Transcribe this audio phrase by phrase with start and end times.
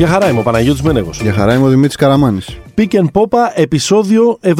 [0.00, 1.20] Για χαρά είμαι ο Παναγιώτης Μένεγος.
[1.20, 2.58] Για χαρά είμαι ο Δημήτρης Καραμάνης.
[2.76, 4.52] Pick and Popa, επεισόδιο 70.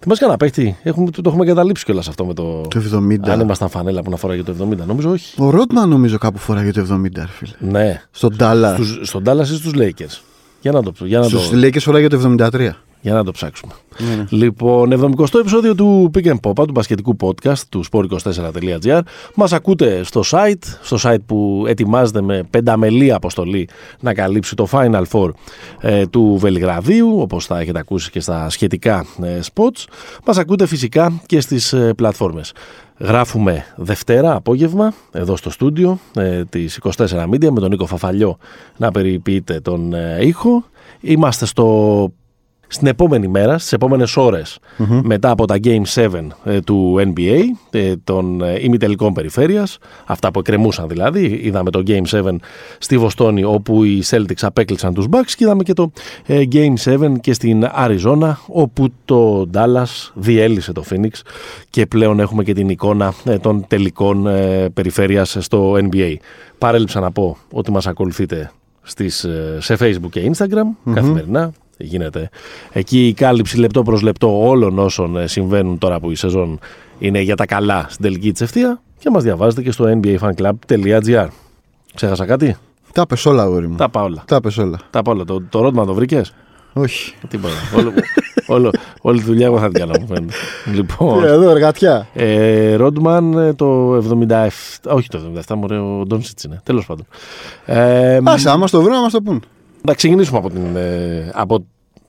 [0.00, 2.60] Θυμάσαι κανένα παίχτη, έχουμε, το, το έχουμε καταλήψει κιόλας αυτό με το.
[2.60, 3.28] Το 70.
[3.28, 5.42] Αν ήμασταν φανέλα που να φοράγε το 70, νομίζω όχι.
[5.42, 7.52] Ο Ρότμαν νομίζω κάπου φοράγε το 70, ρε φίλε.
[7.58, 8.02] Ναι.
[8.10, 8.74] Στον Ντάλλας.
[8.74, 10.20] Στους, στον Dallas ή στους Lakers;
[10.60, 12.70] Για να το, για να το, Στους Lakers φοράγε το 73.
[13.02, 13.72] Για να το ψάξουμε.
[13.98, 14.24] Ναι, ναι.
[14.30, 19.00] Λοιπόν, 70 επεισόδιο του Pick and Popa, του μπασκετικού podcast του sport24.gr.
[19.34, 23.68] Μας ακούτε στο site, στο site που ετοιμάζεται με πενταμελή αποστολή
[24.00, 25.30] να καλύψει το Final Four
[25.80, 29.84] ε, του Βελιγραδίου, όπως θα έχετε ακούσει και στα σχετικά ε, spots.
[30.26, 32.52] Μας ακούτε φυσικά και στις ε, πλατφόρμες.
[32.98, 38.36] Γράφουμε Δευτέρα απόγευμα εδώ στο στούντιο ε, της 24 Media με τον Νίκο Φαφαλιό
[38.76, 40.64] να περιποιείται τον ε, ήχο.
[41.00, 42.08] Είμαστε στο
[42.72, 44.58] στην επόμενη μέρα, στις επόμενες ώρες,
[45.02, 47.40] μετά από τα Game 7 ε, του NBA,
[47.70, 52.34] ε, των ε, ημιτελικών περιφέρειας, αυτά που εκκρεμούσαν δηλαδή, είδαμε το Game 7
[52.78, 55.92] στη Βοστόνη όπου οι Celtics απέκλεισαν τους Bucks και είδαμε και το
[56.26, 61.10] ε, Game 7 και στην Αριζόνα όπου το Dallas διέλυσε το Phoenix
[61.70, 66.14] και πλέον έχουμε και την εικόνα ε, των τελικών ε, περιφέρειας στο NBA.
[66.58, 68.50] Παρέλειψα να πω ότι μας ακολουθείτε
[68.82, 71.52] στις, ε, σε Facebook και Instagram καθημερινά.
[71.78, 72.28] Γίνεται
[72.72, 76.58] εκεί η κάλυψη λεπτό προς λεπτό όλων όσων ε, συμβαίνουν τώρα που η σεζόν
[76.98, 81.26] είναι για τα καλά στην τελική της ευθεία και μας διαβάζετε και στο nbafanclub.gr.
[81.94, 82.56] Ξέχασα κάτι;
[82.92, 83.76] Τα πες όλα, αγόρι μου.
[83.76, 84.22] Τα πάω όλα.
[84.26, 84.78] Τα πες όλα.
[84.90, 85.24] Τα πάω όλα.
[85.24, 86.34] Το, το ρότμα το βρήκες;
[86.72, 87.14] Όχι.
[87.28, 87.54] Τίποτα.
[87.76, 87.92] όλο,
[88.46, 90.32] όλο, όλη τη δουλειά εγώ θα την κάνω μου φαίνεται.
[90.74, 92.06] Λοιπόν, Εδώ, εργατιά.
[92.14, 94.48] ε, Ρόντμαν ε, το 77,
[94.84, 97.06] όχι το 77, μωρέ, ο Ντόνσιτς είναι, τέλος πάντων.
[97.64, 99.42] Ε, Άσε, άμα στο βρουν, να μας το πούν.
[99.82, 101.64] Να ξεκινήσουμε από, την, ε, από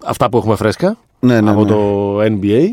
[0.06, 1.70] αυτά που έχουμε φρέσκα, Ναι, ναι, από ναι.
[1.70, 2.68] το NBA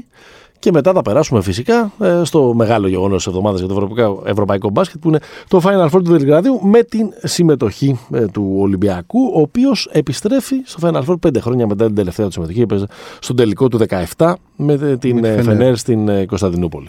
[0.60, 4.70] και μετά θα περάσουμε φυσικά ε, στο μεγάλο γεγονός της εβδομάδας για το ευρωπαϊκό, ευρωπαϊκό
[4.70, 9.40] μπάσκετ που είναι το Final Four του Βελιγραδίου με την συμμετοχή ε, του Ολυμπιακού, ο
[9.40, 12.60] οποίος επιστρέφει στο Final Four πέντε χρόνια μετά την τελευταία του συμμετοχή.
[12.60, 12.86] Έπαιζε
[13.18, 13.80] στον τελικό του
[14.16, 15.44] 17 με ε, την Με τη ε, Φενέρ.
[15.44, 16.88] Φενέρ στην ε, Κωνσταντινούπολη.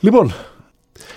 [0.00, 0.32] Λοιπόν,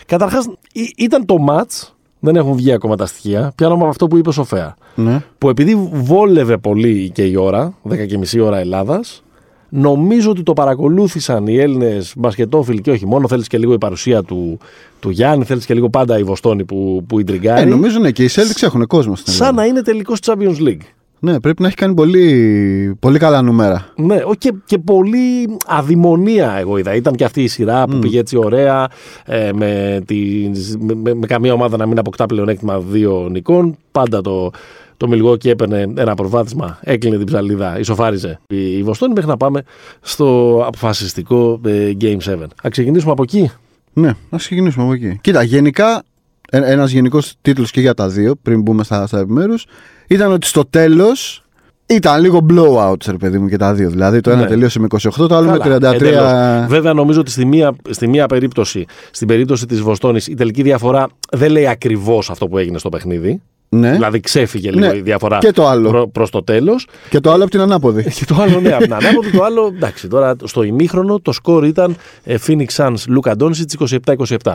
[0.05, 0.49] καταρχάς
[0.97, 1.87] ήταν το match.
[2.19, 3.51] Δεν έχουν βγει ακόμα τα στοιχεία.
[3.55, 5.23] Πιάνω από αυτό που είπε ο Σοφέα Ναι.
[5.37, 9.23] που επειδή βόλευε πολύ και η ώρα, 10.30 ώρα Ελλάδας,
[9.69, 13.27] νομίζω ότι το παρακολούθησαν οι Έλληνες μπασκετόφιλοι και όχι μόνο.
[13.27, 14.57] Θέλεις και λίγο η παρουσία του,
[14.99, 17.69] του Γιάννη, θέλεις και λίγο πάντα η Βοστόνη που, που Ε, ιντριγκάρει.
[17.69, 19.61] νομίζω ναι, και οι Celtics έχουν κόσμο στην σαν Ελλάδα.
[19.61, 20.81] να είναι τελικός Champions League.
[21.21, 23.85] Ναι, πρέπει να έχει κάνει πολύ, πολύ καλά νούμερα.
[23.95, 26.95] Ναι, ο- και, και πολύ αδημονία εγώ είδα.
[26.95, 28.87] Ήταν και αυτή η σειρά που πήγε έτσι ωραία,
[29.25, 33.77] ε, με, τις- με, με- με καμία ομάδα να μην αποκτά πλεονέκτημα δύο νικών.
[33.91, 34.51] Πάντα το,
[34.97, 39.63] το Μιλγόκι έπαιρνε ένα προβάδισμα, έκλεινε την ψαλίδα, ισοφάριζε η, η Βοστόνη μέχρι να πάμε
[40.01, 42.35] στο αποφασιστικό ε, Game 7.
[42.65, 43.51] Α ξεκινήσουμε από εκεί;
[43.93, 45.17] Ναι, να ξεκινήσουμε από εκεί.
[45.21, 46.03] Κοίτα, γενικά,
[46.51, 49.65] ένας γενικός τίτλος και για τα δύο, πριν μπούμε στα, στα επιμέρους,
[50.07, 51.43] ήταν ότι στο τέλος
[51.85, 53.89] ήταν λίγο blowout, ρε παιδί μου, και τα δύο.
[53.89, 54.47] Δηλαδή το ένα Ναι.
[54.47, 55.93] τελείωσε με 28, το άλλο Καλά, με 33.
[55.93, 56.67] εντελώς.
[56.67, 61.07] Βέβαια, νομίζω ότι στη μία, στη μία περίπτωση, στην περίπτωση της Βοστόνης, η τελική διαφορά
[61.31, 63.41] δεν λέει ακριβώς αυτό που έγινε στο παιχνίδι.
[63.71, 63.91] Ναι.
[63.91, 64.95] Δηλαδή ξέφυγε λίγο Ναι.
[64.97, 65.89] η διαφορά Και το άλλο.
[65.89, 66.87] προ, προς το τέλος.
[67.09, 68.03] Και το άλλο από την ανάποδη.
[68.17, 71.65] Και το άλλο, ναι, από την ανάποδη, το άλλο, εντάξει, τώρα στο ημίχρονο το σκορ
[71.65, 73.87] ήταν ε, Phoenix Suns, Luka Doncic
[74.43, 74.53] 27-27.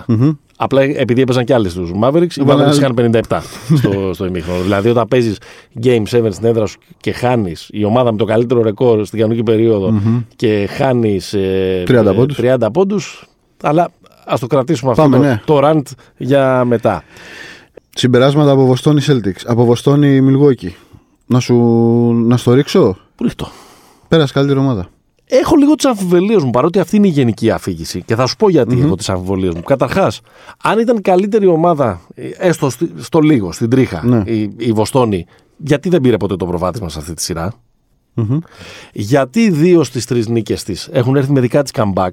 [0.57, 3.11] Απλά επειδή έπαιζαν κι άλλοι στους Mavericks, οι Έβαλαν Mavericks άλλοι.
[3.11, 3.41] είχαν 57
[3.79, 4.63] στο, στο ημίχρονο.
[4.63, 5.39] δηλαδή όταν παίζεις
[5.83, 9.43] Game 7 στην έδρα σου και χάνεις η ομάδα με το καλύτερο ρεκόρ στην κανονική
[9.43, 10.01] περίοδο
[10.37, 12.39] και χάνεις ε, 30 ε, πόντους.
[12.43, 13.27] 30 πόντους,
[13.63, 13.91] αλλά
[14.27, 15.41] ας το κρατήσουμε αυτό Πάμε, το, ναι.
[15.45, 15.83] το rant
[16.17, 17.03] για μετά.
[17.95, 19.41] Συμπεράσματα από Βοστόνη Celtics.
[19.47, 20.71] Από Βοστόνη Milwaukee.
[21.27, 21.55] Να σου,
[22.27, 23.49] να στο ρίξω; Πού ρίχτω.
[24.09, 24.89] Πέρασε καλύτερη ομάδα.
[25.27, 28.03] Έχω λίγο τις αμφιβολίες μου, παρότι αυτή είναι η γενική αφήγηση.
[28.03, 29.63] Και θα σου πω γιατί έχω τις αμφιβολίες μου.
[29.63, 30.21] Καταρχάς,
[30.63, 34.23] αν ήταν καλύτερη ομάδα, ε, έστω στη- στο λίγο, στην τρίχα, Ναι.
[34.27, 35.27] η, η Βοστόνη,
[35.57, 37.53] γιατί δεν πήρε ποτέ το προβάδισμα σε αυτή τη σειρα
[38.93, 42.11] Γιατί δύο στις τρεις νίκες της έχουν έρθει με δικά της comeback;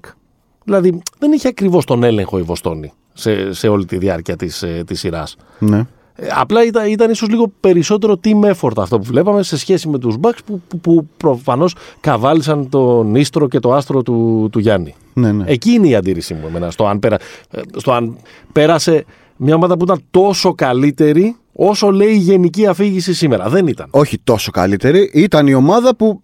[0.63, 4.99] Δηλαδή, δεν είχε ακριβώς τον έλεγχο η Βοστόνη σε, σε όλη τη διάρκεια της της
[4.99, 5.35] σειράς.
[5.59, 5.85] Ναι.
[6.15, 9.97] Ε, Απλά ήταν, ήταν ίσως λίγο περισσότερο team effort αυτό που βλέπαμε σε σχέση με
[9.99, 14.95] τους Bucks που, που, που προφανώς καβάλισαν τον ίστρο και το άστρο του, του Γιάννη.
[15.13, 15.43] Ναι, ναι.
[15.47, 17.17] Εκεί είναι η αντίρρηση μου εμένα, στο αν, πέρα,
[17.51, 18.17] ε, στο αν
[18.51, 19.05] πέρασε
[19.35, 23.49] μια ομάδα που ήταν τόσο καλύτερη όσο λέει η γενική αφήγηση σήμερα.
[23.49, 23.87] Δεν ήταν.
[23.91, 25.11] όχι τόσο καλύτερη.
[25.13, 26.19] Ήταν η ομάδα που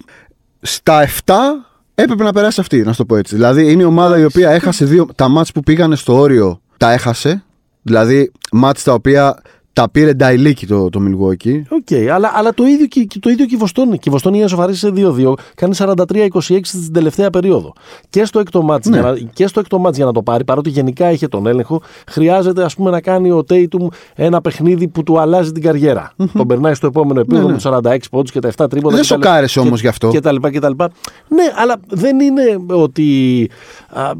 [0.60, 1.32] στα 7
[1.94, 3.34] έπρεπε να περάσει αυτή, να σου το πω έτσι.
[3.34, 5.06] Δηλαδή είναι η ομάδα η οποία έχασε δύο.
[5.14, 7.42] Τα ματς που πήγανε στο όριο τα έχασε.
[7.82, 9.42] Δηλαδή ματς τα οποία
[9.78, 11.60] Τα 'χε εν δυνάμει το, το Milwaukee.
[11.68, 13.98] OK, αλλά, αλλά το ίδιο και, και το ίδιο και η Βοστόνη.
[13.98, 16.28] Και η Βοστόνη για να σε 2-2 κάνει 43-26
[16.62, 17.72] στην τελευταία περίοδο.
[18.10, 18.98] Και στο έκτο ματς, Ναι.
[19.00, 21.82] για, να, και στο έκτο ματς για να το πάρει, παρότι γενικά είχε τον έλεγχο,
[22.06, 26.12] χρειάζεται ας πούμε να κάνει ο Tatum ένα παιχνίδι που του αλλάζει την καριέρα.
[26.36, 28.94] Τον περνάει στο επόμενο επίπεδο Ναι, με του 46 πόντους και τα 7 τρίποτα.
[28.94, 30.08] Δεν και τα λε- σοκάρεσε και- όμως γι' αυτό.
[30.08, 30.90] Και τα λοιπά και τα λοιπά.
[31.28, 33.50] Ναι, αλλά δεν είναι ότι
[33.88, 34.10] α,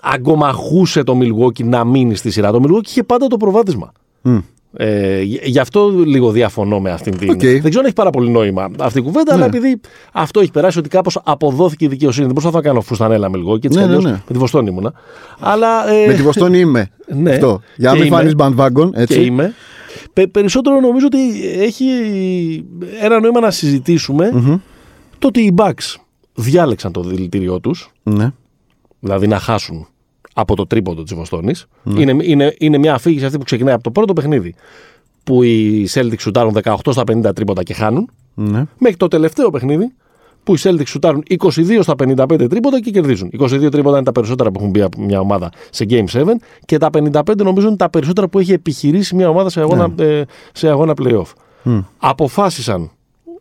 [0.00, 2.50] αγκομαχούσε το Milwaukee να μείνει στη σειρά.
[2.52, 3.92] Το Milwaukee είχε πάντα το προβάδισμα.
[4.22, 4.38] Μμ.
[4.76, 7.30] Ε, γι- γι' αυτό λίγο διαφωνώ με αυτήν την.
[7.30, 7.38] Οκ.
[7.40, 9.56] Δεν ξέρω αν έχει πάρα πολύ νόημα αυτή η κουβέντα, αλλά Ναι.
[9.56, 9.80] επειδή
[10.12, 12.24] αυτό έχει περάσει ότι κάπως αποδόθηκε η δικαιοσύνη.
[12.24, 14.22] Δεν προσπαθώ να κάνω φουστανέλα με λίγο και έτσι Ναι, κι ναι, αλλιώς ναι.
[14.26, 14.92] με τη Βοστόνη ήμουνα.
[15.40, 15.88] Αλλά.
[15.92, 16.88] ε, Με τη Βοστόνη είμαι.
[17.22, 17.30] Ναι.
[17.30, 17.60] Αυτό.
[17.76, 18.16] Για να Και μην είμαι.
[18.16, 19.24] φανείς bandwagon, και έτσι.
[19.24, 19.54] είμαι.
[20.12, 21.18] Πε- περισσότερο νομίζω ότι
[21.62, 21.84] έχει
[23.00, 24.56] ένα νόημα να συζητήσουμε Μμμ.
[25.18, 25.96] το ότι οι Bucks
[26.34, 28.30] διάλεξαν το δηλητήριό τους, Ναι.
[29.00, 29.86] δηλαδή να χάσουν
[30.40, 31.66] από το τρίποντο της Βοστόνης.
[31.82, 32.00] Ναι.
[32.00, 34.54] Είναι, είναι, είναι μια αφήγηση αυτή που ξεκινάει από το πρώτο παιχνίδι
[35.24, 38.64] που οι Celtics σουτάρουν 18 στα 50 τρίποτα και χάνουν, Ναι.
[38.78, 39.92] μέχρι το τελευταίο παιχνίδι
[40.42, 43.30] που οι Celtics σουτάρουν 22 στα 55 τρίποτα και κερδίζουν.
[43.38, 46.24] 22 τρίποτα είναι τα περισσότερα που έχουν μπει από μια ομάδα σε Game 7
[46.64, 50.22] και τα 55 νομίζω είναι τα περισσότερα που έχει επιχειρήσει μια ομάδα σε αγώνα, ε,
[50.52, 51.32] σε αγώνα playoff.
[51.62, 51.78] Μμ.
[51.98, 52.90] Αποφάσισαν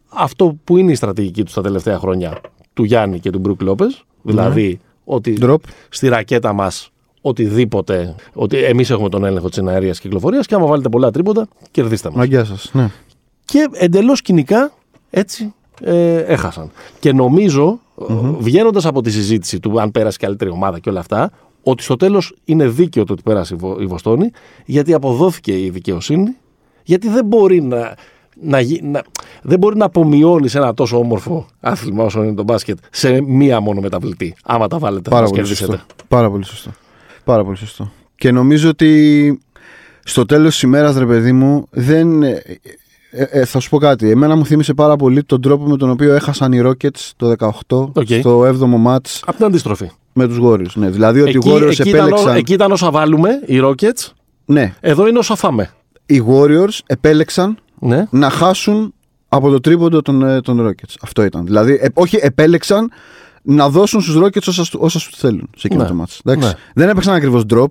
[0.10, 2.42] αυτό που είναι η στρατηγική τους τα τελευταία χρόνια
[2.74, 4.80] του Γιάννη και του Μπρουκ Λόπες, δηλαδή
[5.12, 5.56] ότι Drop.
[5.90, 6.92] στη ρακέτα μας
[7.22, 12.08] οτιδήποτε, ότι εμείς έχουμε τον έλεγχο της εναέριας κυκλοφορίας και άμα βάλετε πολλά τρίποτα, κερδίστε
[12.10, 12.70] μας Μαγκιά σας.
[12.74, 12.90] Ναι.
[13.46, 14.72] και εντελώς κοινικά
[15.10, 15.54] έτσι
[15.84, 16.72] ε, έχασαν.
[17.00, 17.80] Και νομίζω,
[18.40, 21.32] βγαίνοντας από τη συζήτηση του αν πέρασε καλύτερη ομάδα και όλα αυτά,
[21.64, 24.32] ότι στο τέλος είναι δίκαιο το ότι πέρασε η Βο- η Βοστόνη,
[24.66, 26.36] γιατί αποδόθηκε η δικαιοσύνη,
[26.84, 27.96] γιατί δεν μπορεί να.
[28.42, 29.02] Να, γι- να,
[29.42, 33.82] δεν μπορεί να απομειώνεις ένα τόσο όμορφο άθλημα όσο είναι το μπάσκετ σε μία μόνο
[33.82, 34.36] μεταβλητή.
[34.44, 35.72] Άμα τα βάλετε, θα Πάρα μας πολύ κερδίσετε.
[35.72, 35.86] σωστό.
[36.08, 36.72] Πάρα πολύ σωστό.
[37.24, 37.92] Πάρα πολύ σωστό.
[38.16, 39.40] Και νομίζω ότι
[40.04, 42.24] στο τέλος της ημέρας, ρε παιδί μου, δεν...
[42.24, 42.42] ε,
[43.12, 44.10] ε, ε, θα σου πω κάτι.
[44.10, 47.34] Εμένα μου θύμισε πάρα πολύ τον τρόπο με τον οποίο έχασαν οι Rockets το
[47.68, 48.08] 18 Οκ.
[48.20, 49.90] στο 7ο ματς Απ' την αντιστροφή.
[50.14, 50.74] με τους Warriors.
[50.74, 52.34] Ναι, δηλαδή ότι οι Εκεί, Warriors εκεί, ήταν, επέλεξαν...
[52.34, 54.08] ό- εκεί ήταν όσα βάλουμε, οι Rockets.
[54.46, 55.70] Ναι, Εδώ είναι όσα φάμε.
[56.06, 58.06] οι Warriors επέλεξαν Ναι.
[58.10, 58.94] να χάσουν
[59.28, 60.94] από το τρίποντο των, ε, των Rockets.
[61.02, 61.46] Αυτό ήταν.
[61.46, 62.92] Δηλαδή, ε, όχι, επέλεξαν
[63.42, 65.90] να δώσουν στους Rockets όσα, σου- όσα σου θέλουν σε εκείνο Ναι.
[65.90, 66.18] το match.
[66.26, 66.48] Εντάξει.
[66.48, 66.54] Ναι.
[66.74, 67.66] Δεν έπαιξαν ακριβώς drop.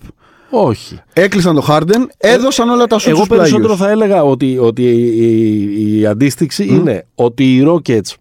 [0.50, 0.99] Όχι.
[1.12, 5.99] Έκλεισαν το Harden, έδωσαν όλα τα σου Εγώ περισσότερο θα έλεγα ότι, ότι η, η,
[6.00, 8.12] η αντίστοιξη είναι ότι οι Rockets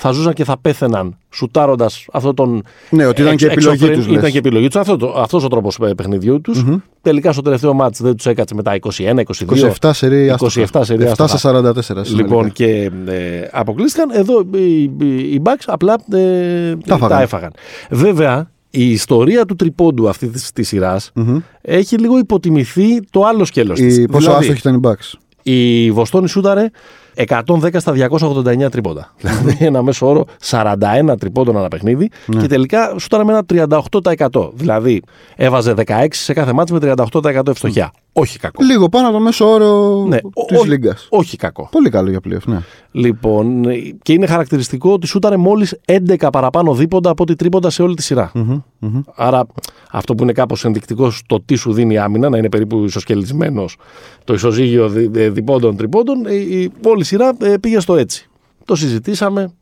[0.00, 2.62] θα ζούσαν και θα πέθαιναν σουτάροντας αυτό τον.
[2.90, 4.18] Ναι, ότι ήταν και επιλογή εξωφρεν- τους, λες.
[4.18, 4.76] Ήταν και επιλογή τους.
[4.76, 6.64] Αυτό, το- αυτός ο τρόπος παιχνιδιού τους.
[7.02, 9.70] Τελικά στο τελευταίο μάτς δεν τους έκατσε με τα 21-22.
[9.80, 11.36] 27 σερί 27 σερί 7 άστοχα.
[11.36, 12.14] στα 44.
[12.14, 14.10] Λοιπόν, και ε, αποκλείστηκαν.
[14.10, 14.88] Εδώ οι, οι,
[15.34, 17.22] οι Bucks απλά ε, τα, φάγανε.
[17.22, 17.50] έφαγαν.
[17.90, 21.12] Βέβαια, η ιστορία του τριπώντου αυτή της της σειράς
[21.60, 23.96] έχει λίγο υποτιμηθεί το άλλο σκέλος της.
[23.96, 25.18] η, πόσο Δηλαδή, άστοχη ήταν η Bucks.
[25.42, 26.70] η Βοστόνη σούταρε
[27.14, 29.12] 110 στα 289 τρίποντα.
[29.20, 30.74] Δηλαδή ένα μέσο όρο 41
[31.18, 32.40] τρίποντων ένα παιχνίδι Ναι.
[32.40, 33.68] και τελικά σούταρε με ένα
[34.30, 34.50] 38%.
[34.54, 35.02] Δηλαδή
[35.36, 36.78] έβαζε 16 σε κάθε μάτς με
[37.22, 37.92] 38% ευστοχιά.
[38.20, 38.64] Όχι κακό.
[38.64, 41.06] Λίγο πάνω από το μέσο όρο Ναι, της όχι- Λίγκας.
[41.10, 41.68] Όχι κακό.
[41.72, 42.58] Πολύ καλό για playoff, ναι.
[42.92, 43.64] Λοιπόν,
[44.02, 48.02] και είναι χαρακτηριστικό ότι σούταρε μόλις 11 παραπάνω δίποντα από ό,τι τρίποντα σε όλη τη
[48.02, 48.32] σειρά.
[49.14, 49.46] Άρα,
[49.90, 53.76] αυτό που είναι κάπως ενδεικτικό στο τι σου δίνει η άμυνα, να είναι περίπου ισοσκελισμένος
[54.24, 58.28] το ισοζύγιο δι- ε, διπόντων τριπόντων, η, η, όλη η σειρά ε, πήγε στο έτσι.
[58.64, 59.52] Το συζητήσαμε,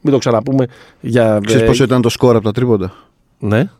[0.00, 0.66] μην το ξαναπούμε
[1.00, 1.40] για.
[1.44, 2.92] Ξέρεις ε, πόσο ήταν το σκορ από τα τρίποντα;
[3.38, 3.70] Ναι,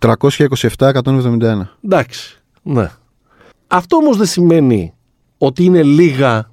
[0.79, 1.69] 327-171.
[1.85, 2.41] εντάξει.
[2.63, 2.91] Ναι.
[3.67, 4.93] Αυτό όμως δεν σημαίνει
[5.39, 6.51] ότι είναι λίγα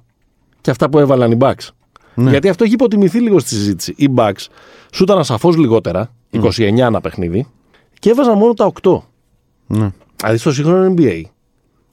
[0.60, 1.68] και αυτά που έβαλαν οι Bucks.
[2.14, 2.30] Ναι.
[2.30, 3.94] Γιατί αυτό έχει υποτιμηθεί λίγο στη συζήτηση.
[3.96, 4.46] Οι Bucks
[4.92, 7.46] σου ήταν σαφώς λιγότερα, 29 ένα παιχνίδι,
[7.98, 8.98] και έβαζαν μόνο τα 8.
[9.66, 9.90] Ναι.
[10.16, 11.20] Δηλαδή στο σύγχρονο NBA.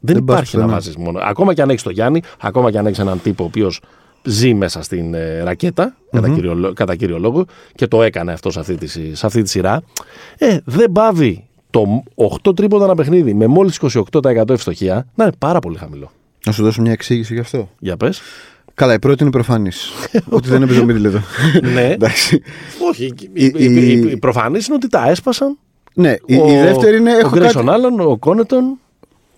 [0.04, 0.68] Δεν, Δεν πας υπάρχει να πουθενά.
[0.68, 1.20] βάζεις μόνο.
[1.24, 3.82] Ακόμα και αν έχεις τον Γιάννη, ακόμα και αν έχεις έναν τύπο ο οποίος
[4.24, 8.52] ζει μέσα στην ε, ρακετα κατά, κύριο, λό- κατά κύριο λόγο, και το έκανε αυτό
[8.52, 9.82] σε αυτή τη, συ- σε αυτή τη σειρά.
[10.38, 12.04] Ε, δεν πάβει το
[12.46, 13.80] 8 τρίποντα ένα παιχνίδι με μόλις
[14.22, 16.12] 28% ευστοχία να είναι πάρα πολύ χαμηλό.
[16.46, 17.70] Να σου δώσω μια εξήγηση γι' αυτό.
[17.80, 18.22] Για πες.
[18.74, 19.90] Καλά, η πρώτη είναι προφανής.
[20.30, 21.20] ότι δεν έπαιζε ο Μίτλετο.
[21.74, 21.82] ναι.
[21.94, 22.42] Εντάξει.
[22.90, 23.06] Όχι.
[23.06, 25.58] Η, Η- η, η, η- η προφανής είναι ότι τα έσπασαν.
[25.94, 27.16] Ναι, η, ο, η δεύτερη είναι.
[27.16, 27.78] Ο Έχω Γκρέσον κάτι...
[27.78, 28.78] Άλλον, ο Κόνετον.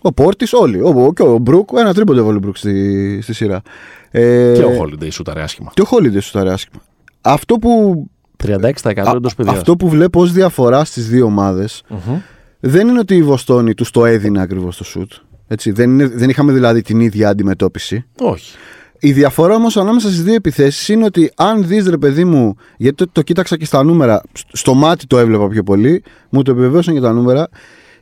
[0.02, 0.80] Ο Πόρτη, όλοι.
[0.82, 3.62] Ο, ο, και ο Μπρουκ, ένα τρίποντο έβαλε ο Μπρουκ στη, στη σειρά.
[4.12, 5.72] Ε, Και ο Χόλιντεϊ σούταρε άσχημα.
[5.74, 6.82] Και ο Χόλιντε σου τα άσχημα.
[7.22, 8.04] Αυτό που,
[8.46, 9.58] 36% εντός παιδιάς.
[9.58, 11.84] αυτό που βλέπω ως διαφορά στις δύο ομάδες,
[12.60, 15.12] δεν είναι ότι η Βοστόνη τους το έδινε ακριβώς το σουτ.
[15.48, 18.06] Έτσι, δεν, είναι, δεν είχαμε δηλαδή την ίδια αντιμετώπιση.
[18.20, 18.56] Όχι.
[19.00, 22.96] Η διαφορά όμως ανάμεσα στις δύο επιθέσεις είναι ότι αν δεις ρε παιδί μου, γιατί
[22.96, 26.52] το, το κοίταξα και στα νούμερα, σ- στο μάτι το έβλεπα πιο πολύ, μου το
[26.52, 27.48] επιβεβαίωσαν και τα νούμερα.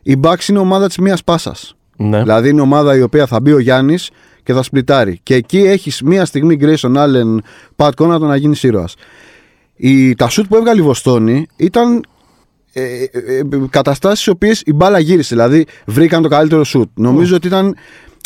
[0.02, 1.76] Η Bucks είναι ομάδα της μίας πάσας.
[1.98, 2.20] Ναι.
[2.20, 4.10] Δηλαδή είναι ομάδα η οποία θα μπει ο Γιάννης
[4.44, 5.20] και θα σπλιτάρει.
[5.24, 7.38] Και εκεί έχεις μία στιγμή Grayson Allen,
[7.76, 8.96] Pat Connaughton να γίνεις ήρωας.
[10.18, 12.06] Τα σουτ που έβγαλε η Βοστόνη ήταν
[12.74, 15.36] ε, ε, ε, καταστάσεις οι οποίες η μπάλα γύρισε.
[15.36, 16.90] Δηλαδή βρήκαν το καλύτερο σουτ.
[16.94, 17.76] Νομίζω ότι ήταν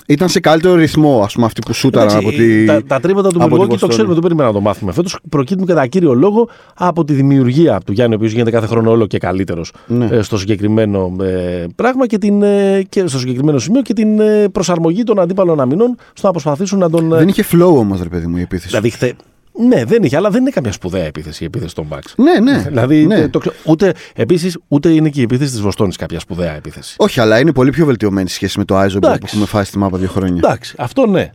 [0.08, 2.66] ήταν σε καλύτερο ρυθμό ας πούμε, αυτοί που σούταραν από τη.
[2.66, 4.92] Τα, τα τρίποτα του Μιλγόκη το ξέρουμε, δεν περιμένουμε να το μάθουμε.
[4.92, 8.92] Φέτος προκύπτουν κατά κύριο λόγο από τη δημιουργία του Γιάννη, ο οποίος γίνεται κάθε χρόνο
[8.92, 10.06] όλο και καλύτερος ναι.
[10.06, 14.50] ε, στο συγκεκριμένο ε, πράγμα και, την, ε, και στο συγκεκριμένο σημείο και την ε,
[14.50, 17.10] προσαρμογή των αντίπαλων αμυνών στο να προσπαθήσουν να τον.
[17.10, 18.68] Δεν είχε flow όμως, ρε παιδί μου, η επίθεση.
[18.68, 19.16] Δηλαδή, χθε,
[19.58, 22.14] ναι, δεν είχε, αλλά δεν είναι καμιά σπουδαία επίθεση η επίθεση των Bucks.
[22.16, 22.66] Ναι, ναι.
[22.68, 23.28] Δηλαδή, ναι.
[23.28, 26.96] Το, ούτε, επίσης, ούτε είναι και η επίθεση της Βοστόνης κάποια σπουδαία επίθεση.
[26.98, 29.98] Όχι, αλλά είναι πολύ πιο βελτιωμένη σχέση με το Άιζο που έχουμε φάει στη μάπα
[29.98, 30.36] δύο χρόνια.
[30.36, 31.32] Εντάξει, αυτό ναι.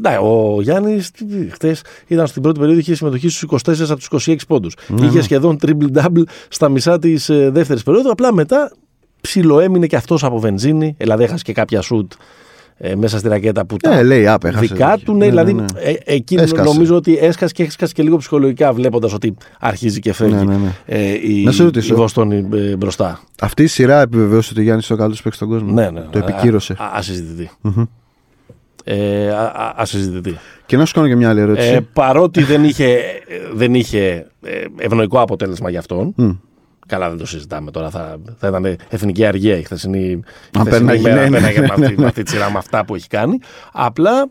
[0.00, 1.10] Ναι, ο Γιάννης
[1.50, 4.76] χθες ήταν στην πρώτη περίοδο, είχε συμμετοχή στους 24 από τους 26 πόντους.
[4.88, 5.22] Ναι, είχε ναι.
[5.22, 8.10] σχεδόν triple-double στα μισά της ε, δεύτερης περίοδου.
[8.10, 8.72] Απλά μετά
[9.20, 10.94] ψιλοέμεινε και αυτός από βενζίνη.
[10.98, 12.12] Δηλαδή έχασε και κάποια σουτ
[12.82, 15.12] ε, μέσα στη ρακέτα που τα ε, λέει, άπε, δικά του.
[15.12, 15.80] Ναι, ναι, δηλαδή ναι, ναι.
[15.80, 20.44] Ε, εκεί νομίζω ότι έσκασε και έσκασε και λίγο ψυχολογικά βλέποντας ότι αρχίζει και φεύγει
[20.44, 23.20] ναι, ναι, ε, η, η Βοστόνη ε, μπροστά.
[23.40, 25.72] Αυτή η σειρά επιβεβαίωσε ότι ο Γιάννης είναι ο καλύτερος παίκτης στον κόσμο.
[25.72, 26.76] Ναι, ναι, το επικύρωσε.
[26.92, 27.50] Ασυζητητή.
[27.64, 27.86] Mm-hmm.
[28.84, 29.30] Ε,
[29.76, 30.36] ασυζητητή.
[30.66, 31.68] Και να σου κάνω και μια άλλη ερώτηση.
[31.68, 32.98] Ε, παρότι δεν είχε,
[33.54, 34.26] δεν είχε
[34.78, 36.36] ευνοϊκό αποτέλεσμα για αυτόν, mm.
[36.90, 37.90] Καλά, δεν το συζητάμε τώρα.
[37.90, 40.20] Θα, θα ήταν εθνική αργία η χθεσινή,
[40.58, 43.38] χθεσινή ημέρα ναι, ναι, ναι, ναι, με αυτή τη σειρά με αυτά που έχει κάνει.
[43.72, 44.28] Απλά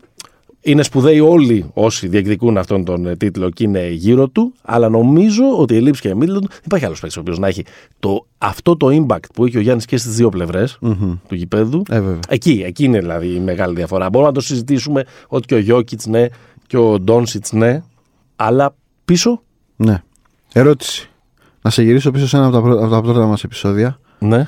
[0.60, 5.44] είναι σπουδαίοι όλοι όσοι διεκδικούν αυτόν τον ε, τίτλο και είναι γύρω του, αλλά νομίζω
[5.58, 7.64] ότι η Λίψη και η Μίτλετον υπάρχει άλλος παίκτη ο οποίος να έχει
[7.98, 11.18] το, αυτό το impact που έχει ο Γιάννης και στις δύο πλευρές mm-hmm.
[11.28, 11.82] του γηπέδου.
[11.90, 14.08] Ε, εκεί, εκεί είναι δηλαδή η μεγάλη διαφορά.
[14.08, 16.26] Μπορούμε να το συζητήσουμε ότι και ο Γιώκητς ναι
[16.66, 17.82] και ο Ντόνσιτς ναι,
[18.36, 18.74] αλλά
[19.04, 19.42] πίσω.
[19.76, 20.02] Ναι.
[20.52, 21.09] Ερώτηση.
[21.62, 23.98] Να σε γυρίσω πίσω σε ένα από τα, πρώτα, από τα πρώτα μας επεισόδια.
[24.18, 24.46] Ναι.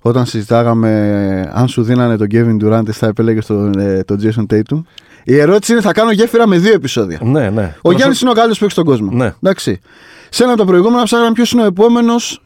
[0.00, 4.82] Όταν συζητάγαμε αν σου δίνανε τον Kevin Durant, θα επέλεγε τον, ε, τον Jason Tatum.
[5.24, 7.18] Η ερώτηση είναι: θα κάνω γέφυρα με δύο επεισόδια.
[7.22, 7.76] Ναι, ναι.
[7.82, 9.10] Ο Γιάννης είναι ο καλύτερος που έχει στον κόσμο.
[9.10, 9.34] Ναι.
[9.42, 9.80] Εντάξει.
[10.28, 12.42] Σε ένα από τα προηγούμενα ψάχναμε ποιος είναι ο επόμενος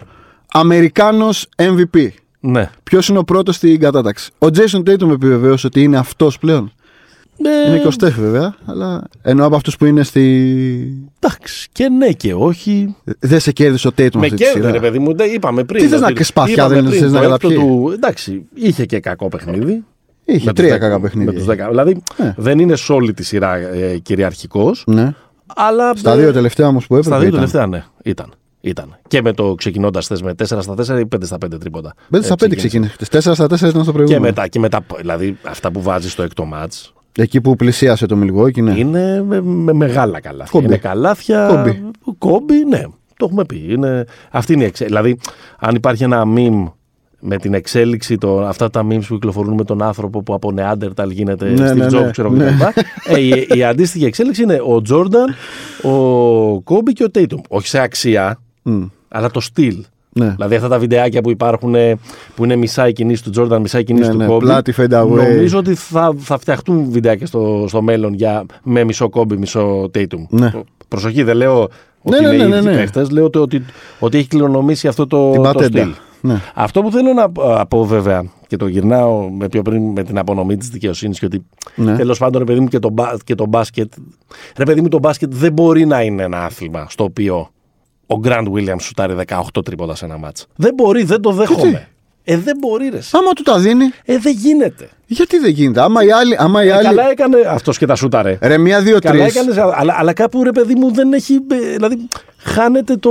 [0.52, 2.08] Αμερικάνος MVP.
[2.40, 2.70] Ναι.
[2.82, 4.30] Ποιος είναι ο πρώτος στην κατάταξη.
[4.38, 6.72] Ο Jason Tatum επιβεβαίωσε ότι είναι αυτός πλέον.
[7.38, 7.50] Ναι.
[7.66, 10.22] Είναι και ο Στέφ βέβαια, αλλά ενώ από αυτούς που είναι στη.
[11.20, 12.96] Εντάξει, και ναι και όχι.
[13.18, 14.70] Δεν σε κέρδισε ο Τέιτουμ αυτή τη σειρά.
[14.70, 15.82] ρε παιδί μου, είπαμε πριν.
[15.82, 17.56] Τι θες να σπαθιά, δεν θες να καταπιεί.
[17.56, 17.90] Του...
[17.94, 19.84] Εντάξει, είχε και κακό παιχνίδι.
[20.24, 21.32] Είχε τρία κακά παιχνίδια.
[21.32, 21.68] Με τους 10.
[21.68, 22.34] Δηλαδή ναι.
[22.36, 24.84] δεν είναι σε όλη τη σειρά ε, κυριαρχικός.
[24.86, 25.14] Ναι.
[25.56, 27.14] Αλλά, στα δύο τελευταία όμως που έπρεπε.
[27.14, 28.32] Στα δύο τελευταία, ναι, ήταν.
[28.60, 28.96] Ήταν.
[29.08, 31.94] Και με το ξεκινώντας θες με 4 στα 4 ή 5 στα 5 τρίποτα.
[32.16, 32.96] 5 στα 5 ξεκίνησε.
[33.10, 34.06] 4 στα 4 ήταν στο προηγούμενο.
[34.06, 38.16] Και μετά, και μετά δηλαδή αυτά που βάζεις στο έκτο μάτς Εκεί που πλησίασε το
[38.16, 38.78] Μιλγόκι, ναι.
[38.78, 40.50] Είναι με, με μεγάλα καλάθια.
[40.52, 40.64] Κόμπι.
[40.64, 41.46] Είναι καλάθια.
[41.48, 41.82] Κόμπι.
[42.18, 42.82] Κόμπι, ναι.
[43.16, 43.66] Το έχουμε πει.
[43.68, 44.04] Είναι...
[44.30, 44.84] Αυτή είναι η εξέλιξη.
[44.84, 45.18] Δηλαδή,
[45.58, 46.72] αν υπάρχει ένα meme
[47.20, 51.10] με την εξέλιξη, το, αυτά τα memes που κυκλοφορούν με τον άνθρωπο που από Νεάντερταλ
[51.10, 52.56] γίνεται ναι, Steve ναι, Jobs, ναι, ξέρω ναι.
[53.14, 55.34] ε, η, η αντίστοιχη εξέλιξη είναι ο Τζόρνταν,
[55.82, 57.40] ο Κόμπι και ο Τέιτουμ.
[57.48, 58.90] Όχι σε αξία, Mm.
[59.08, 59.84] αλλά το στυλ.
[60.18, 60.28] Ναι.
[60.36, 61.74] Δηλαδή αυτά τα βιντεάκια που υπάρχουν
[62.34, 64.44] που είναι μισά η κινήση του Τζόρνταν, μισά η κινήση Ναι, του ναι, Κόμπι.
[64.44, 65.06] πλάτη, fade away.
[65.06, 70.24] Νομίζω ότι θα, θα φτιαχτούν βιντεάκια στο, στο μέλλον για, με μισό Κόμπι, μισό Τέιτουμ.
[70.28, 70.52] Ναι.
[70.88, 71.68] Προσοχή, δεν λέω
[72.02, 72.76] ότι Ναι, ναι, είναι ναι, οι ναι, ναι.
[72.76, 73.64] παίχτες, λέω ότι, ότι,
[73.98, 75.78] ότι έχει κληρονομήσει αυτό το, Την το πατέντα.
[75.80, 75.92] στυλ.
[76.20, 76.40] Ναι.
[76.54, 77.30] Αυτό που θέλω να
[77.66, 81.44] πω βέβαια και το γυρνάω με πιο πριν με την απονομή της δικαιοσύνης και ότι
[81.74, 81.96] Ναι.
[81.96, 83.92] τέλος πάντων ρε παιδί μου και το, μπα- και το μπάσκετ.
[84.56, 87.48] Ρε παιδί μου το μπάσκετ δεν μπορεί να είναι ένα άθλημα στο οποίο
[88.10, 90.46] ο Grant Williams σουτάρει 18 τρίποτα σε ένα ματς.
[90.56, 91.88] Δεν μπορεί, δεν το δέχομαι.
[92.24, 92.98] Ε, δεν μπορεί, ρε.
[93.10, 94.88] Άμα του τα δίνει, Ε, δεν γίνεται.
[95.06, 96.36] γιατί δεν γίνεται; Άμα οι άλλοι.
[96.38, 96.84] Άμα οι Ε, άλλοι...
[96.84, 98.38] καλά έκανε αυτός και τα σούταρε.
[98.42, 99.12] Ρε, μία, δύο, τρεις.
[99.12, 101.34] Καλά έκανες, αλλά, αλλά κάπου ρε παιδί μου δεν έχει.
[101.34, 103.10] ε, Δηλαδή, χάνεται το.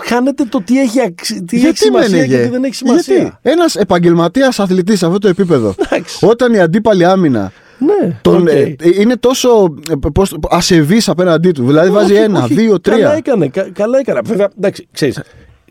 [0.00, 1.42] Χάνεται το τι έχει, αξι...
[1.42, 3.38] τι έχει σημασία και τι δεν έχει σημασία.
[3.42, 6.26] Ένας επαγγελματίας αθλητής σε αυτό το επίπεδο, Εντάξει.
[6.26, 8.48] όταν η αντίπαλη άμυνα Ναι, τον, οκ.
[8.48, 11.66] ε, είναι τόσο ε, πώς, ασεβής απέναντί του.
[11.66, 13.12] Δηλαδή βάζει Όχι, ένα, όχι, δύο, Καλά τρία.
[13.12, 13.48] έκανε.
[13.48, 14.20] κα- καλά έκανε.
[14.24, 15.22] Βέβαια, εντάξει, ξέρεις,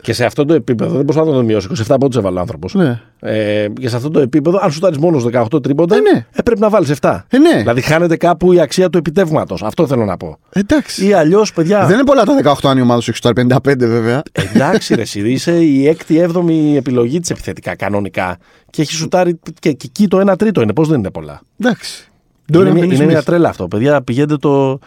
[0.01, 1.69] και σε αυτό το επίπεδο δεν προσπαθώ να το μειώσω.
[1.87, 2.73] 27 πόντους έβαλε ο άνθρωπος.
[2.73, 3.01] Ναι.
[3.19, 6.25] Ε, και σε αυτό το επίπεδο, αν σου τάρει μόνος 18 τρίποτα, Ε, ναι.
[6.35, 7.23] ε, πρέπει να βάλεις 7.
[7.29, 7.57] Ε, ναι.
[7.57, 9.63] Δηλαδή χάνεται κάπου η αξία του επιτεύγματος.
[9.63, 10.37] Αυτό θέλω να πω.
[10.49, 11.07] Εντάξει.
[11.07, 11.85] Ή αλλιώς, παιδιά.
[11.85, 14.21] Δεν είναι πολλά τα 18 αν η ομάδα σου έχει σουτάρει 55 βέβαια.
[14.53, 18.37] Εντάξει, ρε, εσύ είσαι η 6η-7η επιλογή της επιθετικά κανονικά.
[18.77, 20.73] Και έχει σουτάρει και, και εκεί το 1 τρίτο είναι.
[20.73, 21.41] Πώς δεν είναι πολλά.
[21.59, 22.07] Εντάξει.
[22.53, 23.23] Είναι, Dorian μια- είναι μια Finney-Smith.
[23.23, 23.67] τρέλα αυτό.
[23.67, 24.79] Παιδιά, πηγαίνετε το,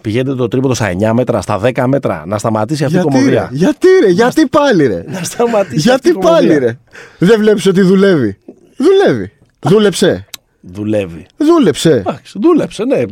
[0.00, 3.20] πηγαίνετε το τρίποντο στα 9 μέτρα, στα 10 μέτρα, να σταματήσει αυτή η Γιατί ρε,
[3.24, 3.48] κομμωδία.
[3.52, 5.04] γιατί ρε, γιατί πάλι ρε.
[5.06, 6.58] Να σταματήσει αυτή η Γιατί πάλι κομμωδία.
[6.58, 6.78] ρε.
[7.26, 8.38] Δεν βλέπεις ότι δουλεύει.
[8.76, 9.32] Δουλεύει.
[9.60, 10.26] Δούλεψε.
[10.60, 11.26] Δουλεύει.
[11.36, 11.90] Δούλεψε.
[11.92, 12.96] Εντάξει, δούλεψε, ναι.
[12.96, 13.04] Ή,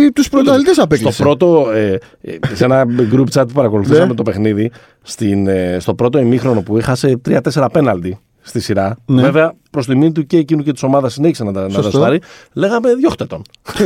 [0.00, 1.22] ή, ή τους πρωταθλητές Στο απέκλεισε.
[1.22, 4.14] πρώτο, ε, ε, σε ένα group chat που παρακολουθήσαμε Ναι.
[4.14, 4.70] το παιχνίδι,
[5.02, 8.96] στην, ε, στο πρώτο ημίχρονο που είχασε 3-4 πέναλτι στη σειρά.
[9.06, 9.22] Ναι.
[9.22, 11.98] Βέβαια, προς τιμή του και εκείνου και της ομάδας συνέχισε να τα, να τα Σωστό.
[11.98, 12.20] στάρει.
[12.52, 13.42] Λέγαμε διώχτε τον.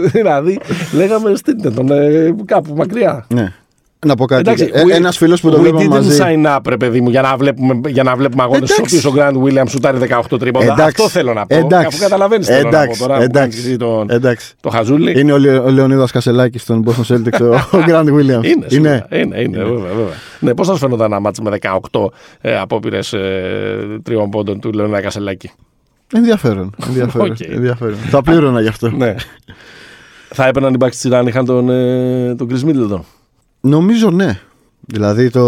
[0.12, 0.60] δηλαδή,
[0.94, 3.26] λέγαμε στείλτε τον ε, κάπου μακριά.
[3.28, 3.52] Ναι.
[4.06, 4.40] Να πω κάτι.
[4.40, 6.18] Εντάξει, Ε, we- Ένας φίλος που το we βλέπαμε didn't μαζί.
[6.22, 9.06] sign up, ρε παιδί μου, για να βλέπουμε, για να βλέπουμε αγώνες στου Εντάξει.
[9.06, 10.64] οποίου ο Grant Williams σουτάρει 18 τρίποντα.
[10.64, 10.82] Εντάξει.
[10.84, 11.56] Αυτό θέλω να πω.
[11.56, 11.86] Εντάξει.
[11.86, 13.00] Αφού καταλαβαίνεις τι θέλω να πω Εντάξει.
[13.00, 13.16] τώρα.
[13.16, 13.40] που Εντάξει.
[13.50, 14.54] κάνεις εσύ τον, Εντάξει.
[14.60, 15.20] το χαζούλι.
[15.20, 18.44] Είναι ο, Λε- ο Λεωνίδας Κασελάκης στον Boston Celtics, ο, ο Grant Williams.
[18.44, 20.12] Είναι, είναι, είναι, είναι, βέβαια, βέβαια.
[20.38, 21.58] Ναι, πώς θα σου φαίνονταν ένα μάτσο με
[21.90, 22.06] 18
[22.40, 25.50] ε, απόπειρες ε, τριών πόντων του Λεωνίδα Κασελάκη;
[26.14, 26.74] Ενδιαφέρον.
[26.88, 27.30] Ενδιαφέρον.
[27.30, 27.40] Οκ.
[27.40, 27.94] ενδιαφέρον.
[27.96, 28.90] Θα πλήρωνα γι' αυτό.
[28.90, 29.14] ναι.
[30.34, 33.00] θα έπαιρναν την μπάξη της αν είχαν τον, ε, τον Chris Middleton.
[33.64, 34.40] Νομίζω ναι.
[34.80, 35.42] Δηλαδή το.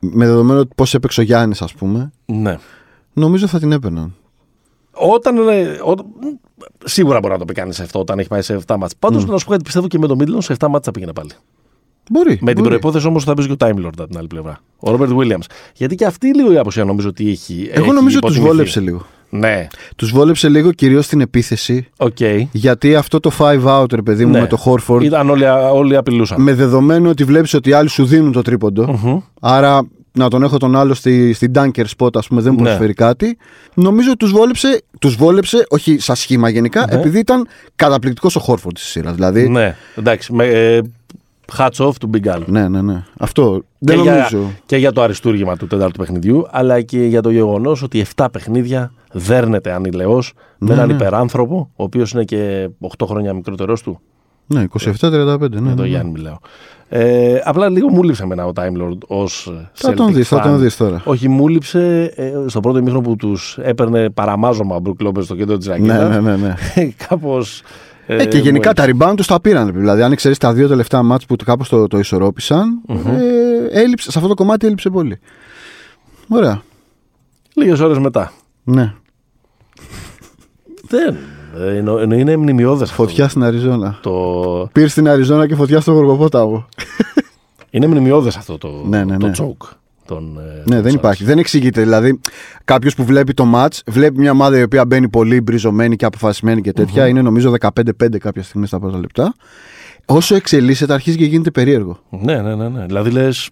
[0.00, 2.58] Με δεδομένο πώς έπαιξε ο Γιάννης, ας πούμε, Ναι.
[3.12, 4.14] νομίζω θα την έπαιρναν.
[4.90, 5.94] Όταν, ε, ό-
[6.84, 8.94] σίγουρα μπορεί να το πει κανείς αυτό όταν έχει πάει σε 7 ματς.
[8.98, 11.12] Πάντως να σου πω κάτι, πιστεύω και με τον Middleton σε 7 ματς θα πήγαινε
[11.12, 11.30] πάλι.
[12.10, 12.38] Μπορεί.
[12.40, 12.78] Με την μπορεί.
[12.78, 14.60] προϋπόθεση όμως θα παίζει και ο Time Lord από την άλλη πλευρά.
[14.78, 15.44] Ο Robert Williams.
[15.74, 17.68] Γιατί και αυτή λίγο η απουσία νομίζω ότι έχει.
[17.72, 18.48] Εγώ έχει νομίζω τους υποτιμηθεί.
[18.50, 19.06] βόλεψε λίγο.
[19.30, 19.66] Ναι,
[19.96, 21.86] Τους βόλεψε λίγο κυρίως στην επίθεση.
[21.96, 22.16] οκ.
[22.52, 24.40] Γιατί αυτό το 5 out, ρε παιδί μου, Ναι.
[24.40, 25.02] με το Horford.
[25.02, 26.42] Ήταν όλοι, όλοι απειλούσαν.
[26.42, 28.98] Με δεδομένο ότι βλέπεις ότι οι άλλοι σου δίνουν το τρίποντο.
[29.02, 29.18] Μμμ.
[29.40, 32.66] Άρα να τον έχω τον άλλο στη, στην dunker spot, ας πούμε, δεν μου Ναι.
[32.68, 33.36] προσφέρει κάτι.
[33.74, 36.94] Νομίζω τους βόλεψε, τους βόλεψε, όχι σαν σχήμα γενικά, Ναι.
[36.98, 39.12] επειδή ήταν καταπληκτικός ο Χόρφορντ τη σειρά.
[39.12, 39.48] Δηλαδή.
[39.48, 40.32] Ναι, εντάξει.
[40.32, 40.80] Με, ε,
[41.56, 42.40] hats off του Big Al.
[42.46, 43.04] Ναι, ναι, ναι.
[43.18, 44.50] Αυτό Και δεν για, νομίζω.
[44.66, 48.92] και για το αριστούργημα του τέταρτου παιχνιδιού, αλλά και για το γεγονός ότι 7 παιχνίδια
[49.12, 50.22] δέρνεται ανηλαιώ με
[50.68, 50.92] Ναι, έναν ναι.
[50.94, 54.00] υπεράνθρωπο, ο οποίος είναι και 8 χρόνια μικρότερό του.
[54.46, 55.10] Ναι, 27-35.
[55.10, 55.86] Ναι, με ναι, τον ναι.
[55.86, 56.36] Γιάννη μιλάω.
[56.88, 59.52] Ε, απλά λίγο μου λείψε εμένα ο Time Lord ως.
[59.72, 61.02] Θα τον δεις, θα τον δεις τώρα.
[61.04, 65.34] Όχι, μου λείψε ε, στο πρώτο ημίχρονο που τους έπαιρνε παραμάζωμα ο Μπρουκ Λόμπερ στο
[65.34, 66.08] κέντρο της Ναι, ρακέτα.
[66.08, 66.36] ναι, ναι.
[66.36, 66.54] ναι.
[67.08, 67.62] Κάπως.
[68.10, 69.72] Ε, και γενικά τα rebound τους τα πήραν.
[69.72, 74.18] Δηλαδή, αν ξέρεις τα δύο τελευταία μάτς που κάπως το, το ισορροπησαν ε, έλειψε, σε
[74.18, 75.18] αυτό το κομμάτι έλειψε πολύ.
[76.28, 76.62] Ωραία.
[77.54, 78.32] Λίγες ώρες μετά.
[78.64, 78.94] Ναι.
[80.88, 81.16] Δεν.
[81.58, 82.92] ε, Είναι, είναι μνημειώδες.
[82.92, 83.98] Φωτιά στην Αριζόνα.
[84.02, 84.68] Το...
[84.72, 86.68] Πήρε στην Αριζόνα και φωτιά στο Γοργοπόταμο.
[87.70, 89.32] Είναι μνημειώδες αυτό το, Ναι, ναι, το ναι.
[90.08, 90.16] Choke.
[90.16, 90.96] Τον, ε, Ναι, τον δεν Suns.
[90.96, 91.24] υπάρχει.
[91.24, 91.82] Δεν εξηγείται.
[91.82, 92.20] Δηλαδή,
[92.64, 96.60] κάποιος που βλέπει το match, βλέπει μια ομάδα η οποία μπαίνει πολύ μπριζωμένη και αποφασισμένη
[96.60, 99.34] και τετοια Είναι νομίζω 15-5 κάποια στιγμή στα πρώτα λεπτά.
[100.06, 101.98] Όσο εξελίσσεται, αρχίζει και γίνεται περίεργο.
[102.10, 102.86] Ναι, ναι, ναι, ναι.
[102.86, 103.50] Δηλαδή λες.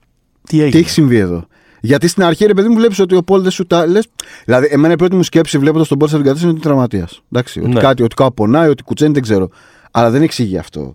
[0.49, 1.47] Τι έγινε; Τι έχει συμβεί εδώ;
[1.81, 3.87] Γιατί στην αρχή, ρε παιδί μου, βλέπεις ότι ο Πολ δεν σου τα.
[3.87, 4.07] Λες,
[4.45, 7.21] δηλαδή, εμένα η πρώτη μου σκέψη βλέποντας τον Πολ στην κατάσταση είναι ότι είναι τραυματίας.
[7.33, 7.61] Εντάξει.
[7.61, 7.81] Ότι, Ναι.
[7.81, 9.49] κάτι, ότι κάπου πονάει, ότι κουτσένει, δεν ξέρω.
[9.91, 10.95] Αλλά δεν εξηγεί αυτό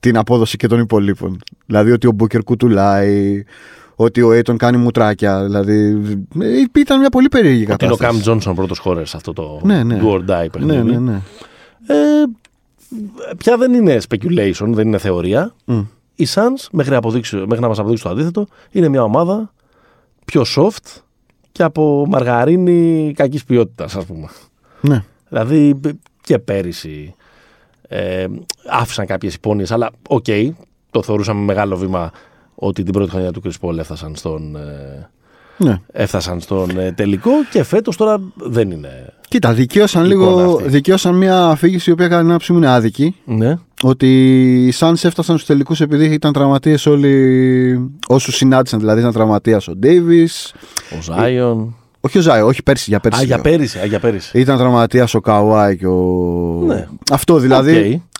[0.00, 1.38] την απόδοση και των υπολείπων.
[1.66, 3.44] Δηλαδή ότι ο Μπούκερ κουτουλάει,
[4.02, 5.44] ότι ο Ayton κάνει μουτράκια.
[5.44, 6.00] Δηλαδή.
[6.40, 8.10] ε, Ήταν μια πολύ περίεργη Ότι είναι ο κατάσταση.
[8.12, 10.00] Cam Johnson πρώτος σκόρερ σε αυτό το Ναι, ναι.
[10.02, 10.82] do or die παιχνίδι.
[10.82, 11.20] Ναι, ναι, ναι.
[11.86, 12.22] Ε,
[13.36, 15.54] πια δεν είναι speculation, δεν είναι θεωρία.
[15.64, 15.80] Μμ.
[16.14, 19.52] Οι Suns, μέχρι, να αποδείξει- μέχρι να μας αποδείξει το αντίθετο, είναι μια ομάδα
[20.24, 21.00] πιο soft
[21.52, 24.28] και από μαργαρίνη κακής ποιότητας, ας πούμε.
[24.80, 25.04] ναι.
[25.28, 25.80] Δηλαδή
[26.22, 27.14] και πέρυσι
[27.88, 28.26] ε,
[28.70, 30.24] άφησαν κάποιες υπόνοιες, αλλά οκ,
[30.90, 32.10] το θεωρούσαμε μεγάλο βήμα
[32.62, 35.08] ότι την πρώτη χρονιά του Chris Paul έφτασαν στον, ε,
[35.56, 35.80] ναι.
[35.92, 39.12] έφτασαν στον ε, τελικό και φέτος τώρα δεν είναι.
[39.28, 40.54] Κοίτα, δικαίωσαν Εικόνα λίγο.
[40.56, 40.68] αυτή.
[40.68, 43.16] Δικαίωσαν μια αφήγηση η οποία κατά την άποψή μου είναι άδικη.
[43.24, 43.58] Ναι.
[43.82, 44.06] ότι
[44.66, 48.78] οι Suns έφτασαν στους τελικούς επειδή ήταν τραυματίες όλοι όσους συνάντησαν.
[48.78, 50.54] Δηλαδή ήταν τραυματίας ο Ντέιβις,
[50.98, 51.74] Ο Ζάιον.
[52.00, 53.20] όχι ο Ζάιο, όχι πέρσι, για πέρσι.
[53.20, 53.44] Α, για λέω.
[53.44, 54.38] πέρυσι, α, για πέρυσι.
[54.38, 56.62] Ήταν τραυματίας ο Καουάι και ο...
[56.66, 56.86] Ναι.
[57.12, 58.02] Αυτό δηλαδή.
[58.04, 58.19] Οκ.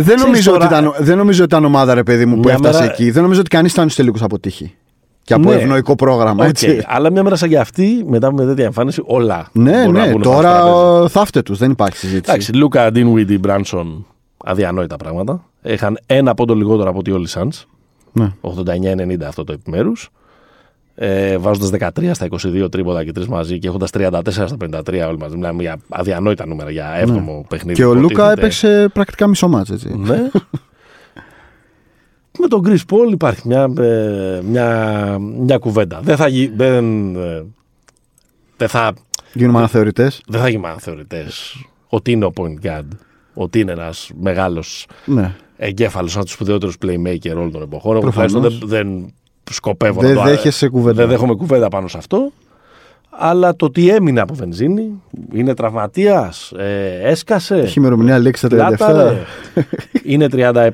[0.00, 2.40] Δεν, Ξέρεις νομίζω τώρα- ότι ήταν, δεν νομίζω ότι ήταν ομάδα ρε παιδί μου που
[2.44, 3.10] Μια έφτασε μέρα- εκεί.
[3.10, 4.74] Δεν νομίζω ότι κανείς ήταν στους τελικούς από τύχη.
[5.22, 5.54] Και από Ναι.
[5.56, 6.82] ευνοϊκό πρόγραμμα, Οκ, έτσι.
[6.86, 9.48] Αλλά μια μέρα σαν για αυτή, μετά με τέτοια εμφάνιση, όλα.
[9.52, 10.60] Ναι, μπορούν να ναι, βγουν πάνω στο τώρα
[10.92, 11.08] τραπέζι.
[11.12, 12.30] θάψτε τους, δεν υπάρχει συζήτηση.
[12.30, 14.06] Εντάξει, Luka, Dinwiddie, Brunson,
[14.44, 15.44] αδιανόητα πράγματα.
[15.62, 17.64] Είχαν ένα πόντο λιγότερο από ότι όλοι οι Suns.
[18.12, 18.32] Ναι.
[18.40, 20.10] 89-90 αυτό το επιμέρους.
[21.00, 22.26] Ε, Βάζοντας 13 στα
[22.64, 24.56] 22 τρίποτα και 3 μαζί και έχοντας 34 στα
[24.86, 25.36] 53 όλοι μαζί.
[25.36, 27.74] Μιλάμε για αδιανόητα νούμερα για 7ο παιχνίδι.
[27.78, 28.40] Και ο Λούκα υποτίθεται.
[28.40, 29.94] έπαιξε πρακτικά μισό μάτς, έτσι.
[29.98, 30.16] Ναι.
[32.40, 36.00] Με τον Chris Paul υπάρχει μια, ε, μια, μια κουβέντα.
[36.02, 37.44] Δεν θα, γι- δεν, ε,
[38.56, 38.92] δεν θα,
[39.32, 40.20] Γίνουμε αναθεωρητές.
[40.28, 41.26] δεν θα γίνουμε θεωρητέ
[41.88, 42.88] ότι είναι ο point guard,
[43.34, 45.34] ότι είναι ένας μεγάλος Ναι.
[45.56, 47.92] εγκέφαλος, ένα από τους σπουδαιότερους playmaker όλων των εποχών.
[47.92, 48.32] Εγώ Προφανώς.
[48.32, 49.12] τουλάχιστον δεν, δεν
[49.54, 50.94] σκοπεύω Δεν να το δέχεσαι κουβέντα.
[50.96, 52.32] Δεν δέχομαι κουβέντα πάνω σε αυτό.
[53.20, 57.54] Αλλά το ότι έμεινε από βενζίνη, είναι τραυματίας, ε, έσκασε.
[57.56, 58.70] Έχει ημερομηνία λήξη τα 37.
[58.70, 59.16] Κλάταρε.
[60.04, 60.28] είναι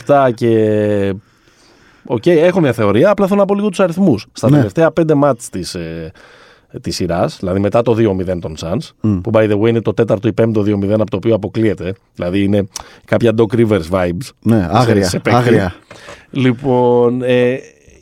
[0.07, 1.15] 37 και.
[2.07, 4.27] Οκ, έχω μια θεωρία, απλά θέλω να πω λίγο τους αριθμούς.
[4.33, 4.57] Στα Ναι.
[4.57, 6.13] τελευταία πέντε ματς της, ε,
[6.81, 9.21] της σειράς, δηλαδή μετά το 2-0 των Suns, Μμ.
[9.21, 11.95] που by the way είναι το τέταρτο ή πέμπτο 2-0 από το οποίο αποκλείεται.
[12.15, 12.67] Δηλαδή είναι
[13.05, 14.29] κάποια Doc Rivers vibes.
[14.43, 15.09] Ναι, άγρια.
[15.09, 15.39] σε παίκτη.
[15.39, 15.75] άγρια.
[16.31, 17.57] Λοιπόν, ε,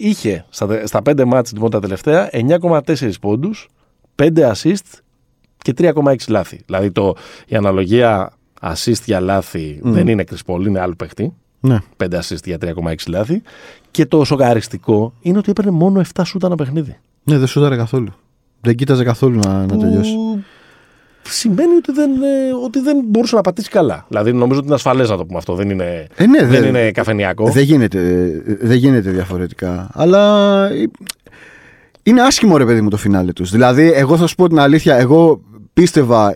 [0.09, 3.69] είχε στα, στα 5 μάτς λοιπόν τα τελευταία 9,4 πόντους,
[4.23, 5.01] 5 assist
[5.59, 6.61] και 3,6 λάθη.
[6.67, 7.15] Δηλαδή το,
[7.47, 11.33] η αναλογία assist για λάθη δεν είναι Chris είναι άλλο παίχτη.
[11.61, 11.79] Ναι.
[11.97, 13.43] 5 assist για 3,6 λάθη.
[13.91, 16.97] Και το σοκαριστικό είναι ότι έπαιρνε μόνο 7 σούτα ένα παιχνίδι.
[17.25, 18.15] Ναι, δεν σούταρε καθόλου.
[18.61, 20.15] Δεν κοίταζε καθόλου να, να Που τελειώσει.
[21.29, 24.05] Σημαίνει ότι δεν, ε, ότι δεν μπορούσε να πατήσει καλά.
[24.09, 25.55] Δηλαδή νομίζω ότι είναι ασφαλές να το πούμε αυτό.
[25.55, 27.51] Δεν είναι, Ε, ναι, δεν δε- είναι καφενιακό.
[27.51, 28.31] Δεν γίνεται,
[28.61, 29.91] δεν γίνεται διαφορετικά.
[29.93, 30.91] Αλλά ε,
[32.03, 33.51] είναι άσχημο ρε παιδί μου το φινάλε τους.
[33.51, 35.41] Δηλαδή, εγώ θα σου πω την αλήθεια, εγώ
[35.73, 36.35] πίστευα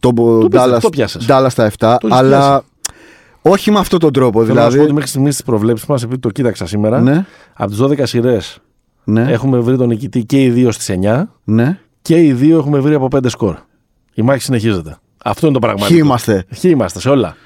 [0.00, 1.26] τον πίστευες, Dallas, το πιάσες.
[1.28, 2.64] Dallas στα 7, Το έχεις αλλά
[3.42, 4.44] όχι με αυτόν τον τρόπο.
[4.44, 7.00] Θέλω να σου δηλαδή, πω ότι μέχρι στιγμής της προβλέψει μας, επειδή το κοίταξα σήμερα,
[7.00, 8.58] ναι, από τις 12 σειρές
[9.04, 11.78] ναι, έχουμε βρει τον νικητή και οι δύο στις 9 ναι.
[12.02, 13.56] και οι δύο έχουμε βρει από 5 σκορ.
[14.14, 14.96] Η μάχη συνεχίζεται.
[15.24, 15.94] Αυτό είναι το πραγματικό.
[15.94, 16.44] Ποιοι είμαστε.
[16.60, 17.36] Ποιοι είμαστε σε όλα.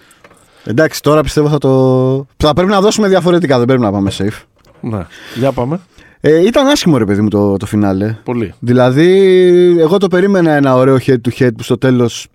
[0.64, 2.26] Εντάξει, τώρα πιστεύω θα το.
[2.36, 4.42] Θα πρέπει να δώσουμε διαφορετικά, δεν πρέπει να πάμε safe.
[4.80, 5.06] Ναι.
[5.34, 5.80] Για πάμε.
[6.20, 8.16] Ε, ήταν άσχημο ρε παιδί μου το, το φινάλε.
[8.24, 8.54] Πολύ.
[8.58, 9.08] Δηλαδή,
[9.78, 12.26] εγώ το περίμενα ένα ωραίο head to head που στο τέλος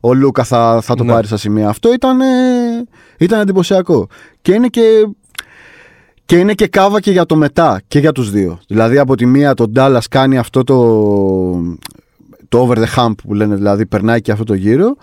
[0.00, 1.12] ο Λούκα θα, θα το Ναι.
[1.12, 1.68] πάρει στα σημεία.
[1.68, 2.24] Αυτό ήταν, ε,
[3.18, 4.06] ήταν εντυπωσιακό.
[4.42, 5.06] Και είναι και,
[6.24, 8.58] και είναι και κάβα και για το μετά και για τους δύο.
[8.66, 10.76] Δηλαδή, από τη μία τον Dallas κάνει αυτό το,
[12.48, 14.96] το over the hump που λένε, δηλαδή περνάει και αυτό το γύρο.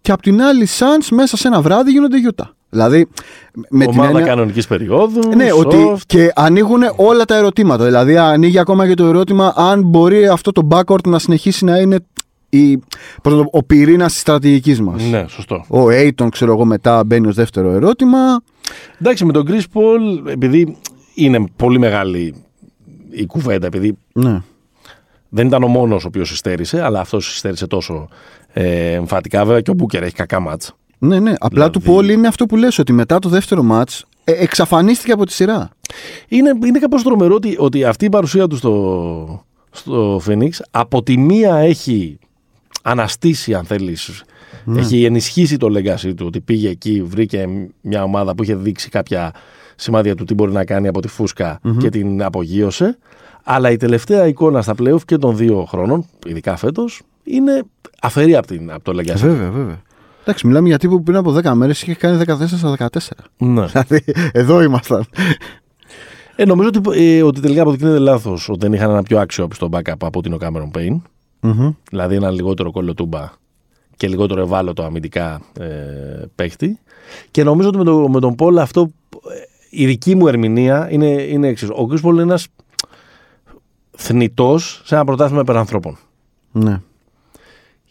[0.00, 2.44] Και από την άλλη, οι Suns μέσα σε ένα βράδυ γίνονται Utah.
[2.70, 3.06] Δηλαδή,
[3.68, 5.20] με την Ομάδα έννοια- κανονικής περίοδου.
[5.36, 5.58] ναι, soft.
[5.58, 5.76] ότι
[6.06, 7.84] και ανοίγουν όλα τα ερωτήματα.
[7.84, 11.98] Δηλαδή, ανοίγει ακόμα και το ερώτημα αν μπορεί αυτό το backcourt να συνεχίσει να είναι
[12.48, 12.76] η,
[13.22, 15.02] πώς να το πω, ο πυρήνας της στρατηγικής μας.
[15.10, 15.64] Ναι, σωστό.
[15.68, 18.18] Ο Aiton, ξέρω εγώ, μετά μπαίνει ως δεύτερο ερώτημα.
[19.00, 20.76] Εντάξει, με τον Chris Paul, επειδή
[21.14, 22.34] είναι πολύ μεγάλη
[23.10, 24.40] η κουβέντα, επειδή Ναι.
[25.30, 28.08] Δεν ήταν ο μόνος ο οποίος υστέρησε, αλλά αυτός υστέρησε τόσο
[28.52, 29.44] ε, εμφατικά.
[29.44, 30.72] Βέβαια και ο Μπούκερ έχει κακά μάτσα.
[30.98, 31.32] Ναι, ναι.
[31.38, 35.26] Απλά του Paul είναι αυτό που λες ότι μετά το δεύτερο match ε, εξαφανίστηκε από
[35.26, 35.70] τη σειρά.
[36.28, 41.16] Είναι, είναι κάπως τρομερό ότι, ότι αυτή η παρουσία του στο, στο Phoenix από τη
[41.16, 42.18] μία έχει
[42.82, 44.24] αναστήσει αν θέλεις
[44.76, 47.48] έχει ενισχύσει το legacy του ότι πήγε εκεί, βρήκε
[47.80, 49.32] μια ομάδα που είχε δείξει κάποια
[49.76, 52.98] σημάδια του τι μπορεί να κάνει από τη φουσκα και την απογείωσε
[53.44, 57.62] αλλά η τελευταία εικόνα στα playoff και των δύο χρόνων ειδικά φέτος είναι
[58.00, 59.82] αφαιρεί από, την, από το legacy Βέβαια, βέβαια.
[60.20, 62.98] Εντάξει, μιλάμε για τύπο που πριν από 10 μέρες είχε κάνει 14 στα 14.
[63.36, 63.66] ναι.
[63.72, 65.04] Δηλαδή, εδώ ήμασταν.
[66.36, 69.94] Ε, νομίζω ότι, ε, ότι τελικά αποδεικνύεται λάθος ότι δεν είχαν ένα πιο αξιόπιστο backup
[69.98, 71.00] από ότι είναι ο Cameron Payne.
[71.40, 71.70] Μμμ.
[71.90, 73.32] Δηλαδή ένα λιγότερο κολοτούμπα
[73.96, 75.66] και λιγότερο ευάλωτο αμυντικά ε,
[76.34, 76.78] παίχτη.
[77.30, 79.18] Και νομίζω ότι με, το, με τον Πολ αυτό, ε,
[79.70, 81.68] η δική μου ερμηνεία είναι, είναι εξής.
[81.68, 82.46] Ο Chris Paul είναι ένας
[84.00, 85.98] θνητός σε ένα πρωτάθλημα υπερανθρώπων.
[86.52, 86.80] Ναι.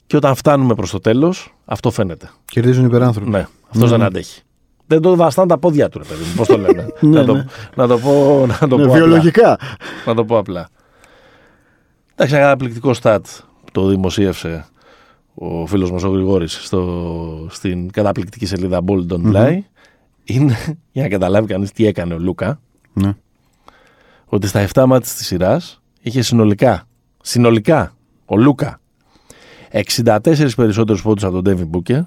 [0.06, 2.30] Και όταν φτάνουμε προς το τέλος, αυτό φαίνεται.
[2.45, 3.30] Κερδίζουν οι υπεράνθρωποι.
[3.30, 4.41] Ναι, αυτός δεν αντέχει.
[4.88, 6.34] Δεν το βαστάνε τα πόδια του, ρε παιδί μου.
[6.36, 6.88] Πώς το λένε.
[7.00, 7.45] Ναι, να, το, ναι.
[7.76, 8.93] να το πω, να το Ναι, πω απλά.
[8.93, 9.58] βιολογικά.
[10.06, 10.69] Να το πω απλά.
[12.15, 13.19] Εντάξει, ένα καταπληκτικό stat
[13.65, 14.65] που το δημοσίευσε
[15.34, 19.58] ο φίλος μας ο Γρηγόρης στο, στην καταπληκτική σελίδα Bold Don't Lie.
[20.24, 22.60] Είναι, για να καταλάβει κανείς τι έκανε ο Λούκα,
[22.93, 23.15] Ναι.
[24.26, 26.88] ότι στα 7 μάτια της σειράς είχε συνολικά,
[27.21, 28.79] συνολικά, ο Λούκα,
[29.71, 32.01] 64 περισσότερους πόντους από τον Devin Booker,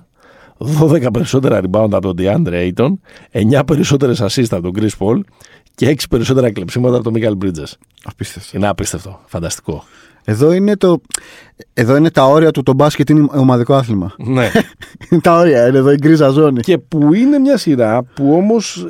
[0.81, 2.92] 12 περισσότερα rebound από τον DeAndre Ayton,
[3.33, 5.20] 9 περισσότερες assist από τον Chris Paul
[5.74, 7.72] και 6 περισσότερα κλεψίματα από τον Michael Bridges.
[8.05, 8.57] Απίστευτο.
[8.57, 9.20] Είναι απίστευτο.
[9.26, 9.85] Φανταστικό.
[10.24, 11.00] Εδώ είναι, το,
[11.74, 14.14] εδώ είναι τα όρια του το μπάσκετ είναι ομαδικό άθλημα.
[14.18, 14.50] ναι.
[15.12, 16.61] Είναι τα όρια, είναι εδώ η γκρίζα ζώνη.
[16.61, 18.87] και που είναι μια σειρά που όμως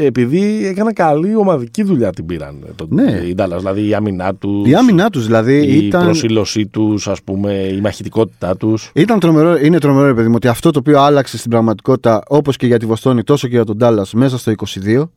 [0.00, 2.56] επειδή έκανα καλή ομαδική δουλειά την πήραν.
[2.68, 3.10] ε, Το, Ναι.
[3.10, 4.68] Η Dallas, δηλαδή η άμυνά τους.
[4.68, 6.04] Η άμυνά τους δηλαδή η ήταν.
[6.04, 8.90] προσήλωσή τους, ας πούμε, η μαχητικότητά τους.
[8.94, 12.56] Ήταν τρομερό, είναι τρομερό, ρε παιδί μου, ότι αυτό το οποίο άλλαξε στην πραγματικότητα, όπως
[12.56, 15.10] και για τη Βοστόνη, τόσο και για τον Ντάλλας μέσα στο 22,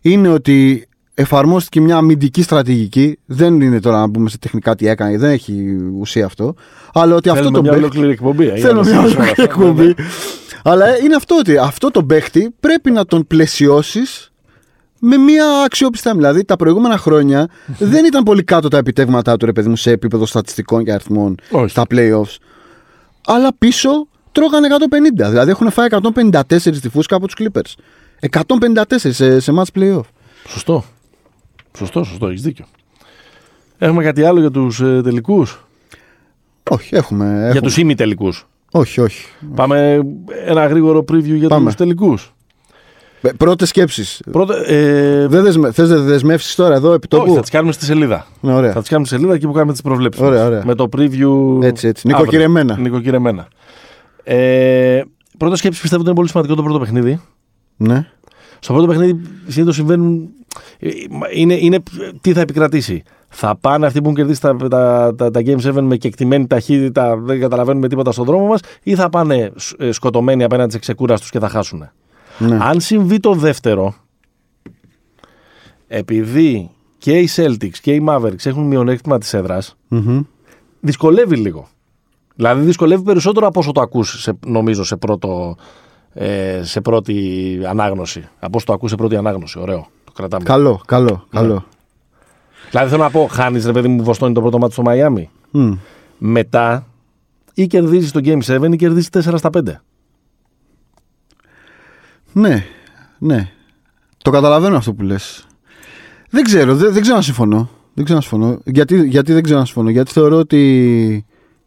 [0.00, 0.88] είναι ότι
[1.20, 3.18] εφαρμόστηκε μια αμυντική στρατηγική.
[3.26, 6.54] Δεν είναι τώρα να πούμε σε τεχνικά τι έκανε, δεν έχει ουσία αυτό.
[6.92, 7.84] Αλλά ότι αυτό το μια παίχτη.
[7.84, 8.44] ολόκληρη εκπομπή.
[8.48, 9.58] ε, για Θέλω να μια συζητήσουμε ολόκληρη αυτά.
[9.58, 9.94] Ναι, εκπομπή.
[10.62, 14.32] Αλλά είναι αυτό ότι αυτό το παίχτη πρέπει να τον πλαισιώσεις
[14.98, 16.28] με μια αξιόπιστη άμυνα.
[16.28, 19.90] Δηλαδή τα προηγούμενα χρόνια δεν ήταν πολύ κάτω τα επιτεύγματά του, ρε παιδί μου, σε
[19.90, 21.68] επίπεδο στατιστικών και αριθμών Όχι.
[21.70, 22.36] στα playoffs.
[23.26, 23.90] Αλλά πίσω
[24.32, 24.68] τρώγανε
[25.24, 25.28] 150.
[25.28, 27.74] Δηλαδή έχουν φάει 154 στη φούσκα από τους Clippers.
[28.30, 30.00] 154 σε, σε match playoff.
[30.48, 30.84] Σωστό.
[31.76, 32.64] Σωστό, σωστό, έχεις δίκιο.
[33.78, 35.64] Έχουμε κάτι άλλο για τους ε, τελικούς;
[36.70, 37.24] Όχι, έχουμε.
[37.24, 37.60] Για έχουμε.
[37.60, 38.46] τους ημιτελικούς.
[38.72, 39.26] Όχι, όχι.
[39.54, 40.00] Πάμε
[40.46, 41.64] ένα γρήγορο preview για Πάμε.
[41.66, 42.34] τους τελικούς.
[43.36, 44.22] Πρώτες σκέψεις.
[44.30, 44.54] Πρώτα.
[44.66, 45.72] Ε, Δεν δεσμε...
[45.72, 47.34] Θες να δεσμεύσεις τώρα εδώ επί όχι, τόπου.
[47.34, 48.26] θα τις κάνουμε στη σελίδα.
[48.40, 48.72] Ναι, ωραία.
[48.72, 50.22] Θα τις κάνουμε στη σελίδα εκεί που κάνουμε τις προβλέψεις.
[50.22, 50.62] Ωραία, ωραία.
[50.64, 51.62] Με το preview.
[51.62, 52.02] Έτσι, έτσι.
[52.08, 52.16] αύριο.
[52.18, 52.78] Νοικοκυρεμένα.
[52.78, 53.48] Νοικοκυρεμένα.
[54.24, 55.02] Ε,
[55.38, 57.20] πρώτα σκέψη πιστεύω ότι είναι πολύ σημαντικό το πρώτο παιχνίδι.
[57.76, 58.06] Ναι.
[58.58, 60.28] Στο πρώτο παιχνίδι συνήθως συμβαίνουν
[61.34, 61.82] είναι, είναι
[62.20, 63.02] τι θα επικρατήσει.
[63.28, 67.16] Θα πάνε αυτοί που έχουν κερδίσει τα, τα, τα, τα Game 7 με κεκτημένη ταχύτητα,
[67.16, 71.38] δεν καταλαβαίνουμε τίποτα στον δρόμο μας, ή θα πάνε ε, σκοτωμένοι απέναντι σε ξεκούραστους και
[71.38, 71.90] θα χάσουν.
[72.38, 72.58] Ναι.
[72.60, 73.94] Αν συμβεί το δεύτερο,
[75.88, 80.20] επειδή και οι Celtics και οι Mavericks έχουν μειονέκτημα της έδρας, Μμμ.
[80.80, 81.68] δυσκολεύει λίγο.
[82.34, 85.56] Δηλαδή δυσκολεύει περισσότερο από όσο το ακούς, σε, νομίζω, σε, πρώτο,
[86.12, 88.28] ε, σε πρώτη ανάγνωση.
[88.38, 89.58] Από όσο το ακούς σε πρώτη ανάγνωση.
[89.58, 89.86] Ωραίο.
[90.20, 90.44] Το κρατάμε.
[90.44, 91.40] Καλό, καλό, Ναι.
[91.40, 91.64] καλό.
[92.70, 95.30] Δηλαδή θέλω να πω, χάνεις ρε παιδί μου Βοστόνη το πρώτο μάτι στο Μαϊάμι.
[95.50, 95.72] Μμ.
[96.18, 96.86] Μετά
[97.54, 99.60] ή κερδίζεις το Game 7 ή κερδίζεις 4 στα 5.
[102.32, 102.64] Ναι,
[103.18, 103.50] ναι.
[104.22, 105.46] Το καταλαβαίνω αυτό που λες.
[106.30, 107.70] Δεν ξέρω, δεν, δεν ξέρω να συμφωνώ.
[107.94, 108.58] Δεν ξέρω να συμφωνώ.
[108.64, 109.90] Γιατί, γιατί δεν ξέρω να συμφωνώ.
[109.90, 110.60] Γιατί θεωρώ ότι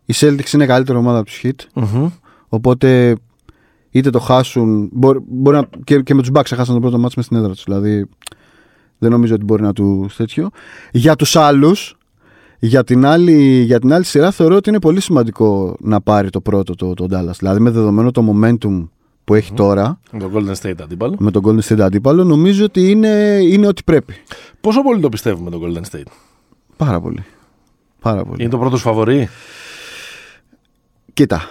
[0.05, 1.81] η Celtics είναι καλύτερη ομάδα από τους Heat.
[2.47, 3.15] Οπότε
[3.89, 4.89] είτε το χάσουν.
[4.93, 7.51] Μπορεί, μπορεί να, και, και με τους Bucks έχασαν το πρώτο μάτς μες στην έδρα
[7.51, 7.63] τους.
[7.63, 8.09] Δηλαδή
[9.03, 10.49] δεν νομίζω ότι μπορεί να του τέτοιο.
[10.91, 11.97] Για τους άλλους,
[12.59, 16.41] για την, άλλη, για την άλλη σειρά θεωρώ ότι είναι πολύ σημαντικό να πάρει το
[16.41, 17.35] πρώτο το, το Dallas.
[17.39, 18.87] Δηλαδή με δεδομένο το momentum
[19.23, 21.15] που έχει τώρα Με τον Golden State αντίπαλο.
[21.19, 24.13] με τον Golden State αντίπαλο, νομίζω ότι είναι, είναι ό,τι πρέπει.
[24.61, 26.07] Πόσο πολύ το πιστεύουμε τον Golden State;
[26.77, 27.23] Πάρα πολύ.
[28.01, 28.41] Πάρα πολύ.
[28.41, 29.29] Είναι το πρώτο σου φαβορή;
[31.13, 31.41] Κοίτα.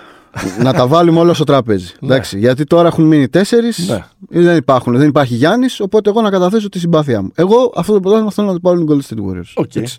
[0.59, 1.93] Να τα βάλουμε όλα στο τραπέζι.
[2.03, 3.89] Εντάξει, γιατί τώρα έχουν μείνει τέσσερις.
[3.89, 4.05] Ναι.
[4.29, 7.31] Δεν, υπάρχουν, δεν υπάρχει Γιάννης, οπότε εγώ να καταθέσω τη συμπάθειά μου.
[7.35, 9.53] Εγώ αυτό το πρωτάθλημα θέλω να το πάρουν οι Golden State Warriors.
[9.55, 9.75] Οκ.
[9.75, 9.99] Εντάξει.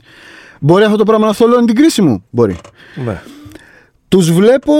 [0.60, 2.24] Μπορεί αυτό το πράγμα να θολώνει την κρίση μου.
[2.30, 2.58] Μπορεί.
[3.06, 3.22] Ναι.
[4.08, 4.74] Τους βλέπω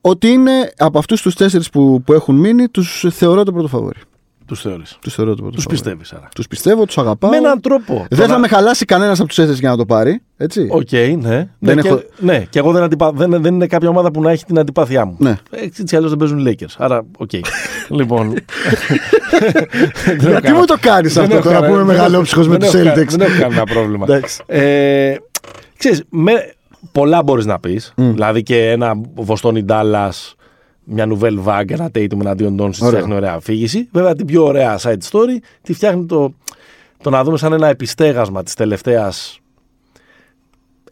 [0.00, 4.00] ότι είναι από αυτούς τους τέσσερις που, που έχουν μείνει, τους θεωρώ το πρώτο φαβορί.
[4.50, 4.96] Τους θεωρείς.
[5.00, 5.82] Τους θεωρώ το πρώτο Τους φαβορί.
[5.82, 6.28] πιστεύεις άρα.
[6.34, 7.30] Τους πιστεύω, τους αγαπάω.
[7.30, 8.06] Με έναν τρόπο.
[8.08, 10.22] Δεν Τώρα- θα με χαλάσει κανένας από τους τέσσερι για να το πάρει.
[10.36, 10.68] Έτσι.
[10.70, 11.48] Οκ, ναι.
[11.58, 13.12] Δεν ναι, έχω- και, ναι, και εγώ δεν, αντιπα...
[13.12, 15.16] δεν, δεν είναι κάποια ομάδα που να έχει την αντιπάθειά μου.
[15.18, 15.36] Ναι.
[15.50, 16.74] Έτσι κι αλλιώς δεν παίζουν οι Lakers.
[16.78, 17.30] Άρα, οκ.
[17.98, 18.34] λοιπόν.
[20.04, 22.48] Δεν έχω Γιατί κανένα- μου το κάνεις δεν αυτό έχω τώρα που κανένα- είμαι μεγαλόψυχος
[22.48, 24.04] με δεν τους έχω κα- Celtics; Δεν έχω κανένα πρόβλημα.
[24.08, 24.42] Εντάξει.
[24.46, 25.14] ε,
[25.76, 26.32] ξέρεις, με,
[26.92, 27.92] πολλά μπορείς να πεις.
[27.96, 30.34] Δηλαδή και ένα Βοστόνι Ντάλλας,
[30.84, 32.90] μια Νουβέλ Βάγκ, ένα Tatum εναντίον των Ωραία.
[32.90, 33.88] φτιάχνει ωραία αφήγηση.
[33.92, 36.34] Βέβαια την πιο ωραία side story τη φτιάχνει το,
[37.02, 39.40] το να δούμε σαν ένα επιστέγασμα της τελευταίας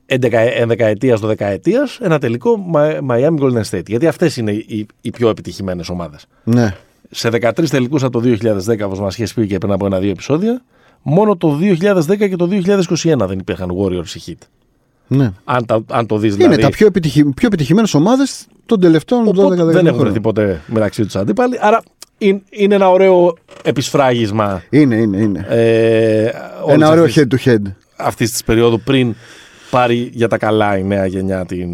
[0.06, 3.86] ενδεκαετίας, δωδεκαετίας, ένα τελικό Μα- Miami Golden State.
[3.88, 6.26] Γιατί αυτές είναι οι, οι πιο επιτυχημένες ομάδες.
[6.44, 6.74] Ναι.
[7.10, 8.28] Σε 13 τελικούς από το
[8.66, 10.62] 2010, όπως μας είχε πει και πριν από ένα-δύο επεισόδια,
[11.02, 14.46] μόνο το 2010 και το 2021 δεν υπήρχαν Warriors ή Heat.
[15.08, 15.30] Ναι.
[15.44, 16.62] Αν, τα, αν το δεις Είναι δηλαδή.
[16.62, 17.24] τα πιο, επιτυχη...
[17.24, 20.22] πιο επιτυχημένες ομάδες των τελευταίων 12-13 Οπότε δεν έχουν βρεθεί χρόνων.
[20.22, 21.58] ποτέ μεταξύ τους αντίπαλοι.
[21.60, 21.82] Άρα
[22.18, 25.46] είναι, είναι ένα ωραίο επισφράγισμα Είναι, είναι, είναι.
[25.48, 26.30] ε,
[26.68, 27.62] Ένα ωραίο αυτής, head to head.
[27.96, 29.14] αυτής της περίοδου πριν
[29.70, 31.68] πάρει για τα καλά η νέα γενιά την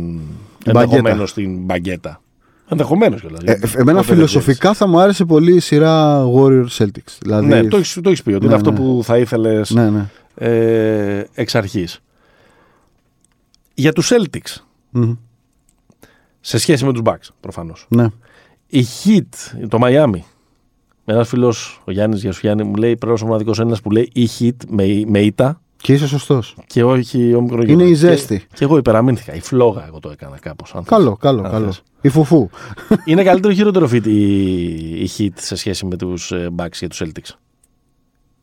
[0.66, 0.80] μπαγκέτα.
[0.96, 2.20] ενδεχομένως την μπαγκέτα.
[2.68, 3.38] Ενδεχομένως κιόλα.
[3.44, 7.16] Ε, ε, εμένα φιλοσοφικά θα μου άρεσε πολύ η σειρά Warrior Celtics.
[7.20, 8.76] Δηλαδή, Ναι, το έχει το έχεις πει ότι είναι Ναι, αυτό ναι.
[8.76, 10.04] που θα ήθελες ναι, ναι.
[10.34, 12.00] ε, εξ αρχής.
[13.74, 15.14] Για τους Celtics, Μμμ.
[16.40, 17.86] σε σχέση με τους Bucks προφανώς.
[17.88, 18.06] ναι.
[18.66, 20.18] Η Heat, το Miami.
[21.04, 24.10] Ένας φίλος, ο Γιάννης Γεια σου Γιάννη, μου λέει πρέπει ο μοναδικός Έλληνας που λέει
[24.14, 26.56] η Heat με, με ήττα Και είσαι σωστός.
[26.66, 27.72] και όχι ο μικρογιώτα.
[27.82, 28.38] Είναι η ζέστη.
[28.38, 29.34] Και, και εγώ υπεραμείνθηκα.
[29.34, 30.74] Η φλόγα, εγώ το έκανα κάπως.
[30.84, 31.64] Καλό, καλό, αν καλό.
[31.64, 31.82] θες.
[32.00, 32.48] Η φουφού.
[33.04, 37.02] Είναι καλύτερο ή χειρότερο fit η, η Heat σε σχέση με τους Bucks και τους
[37.04, 37.30] Celtics.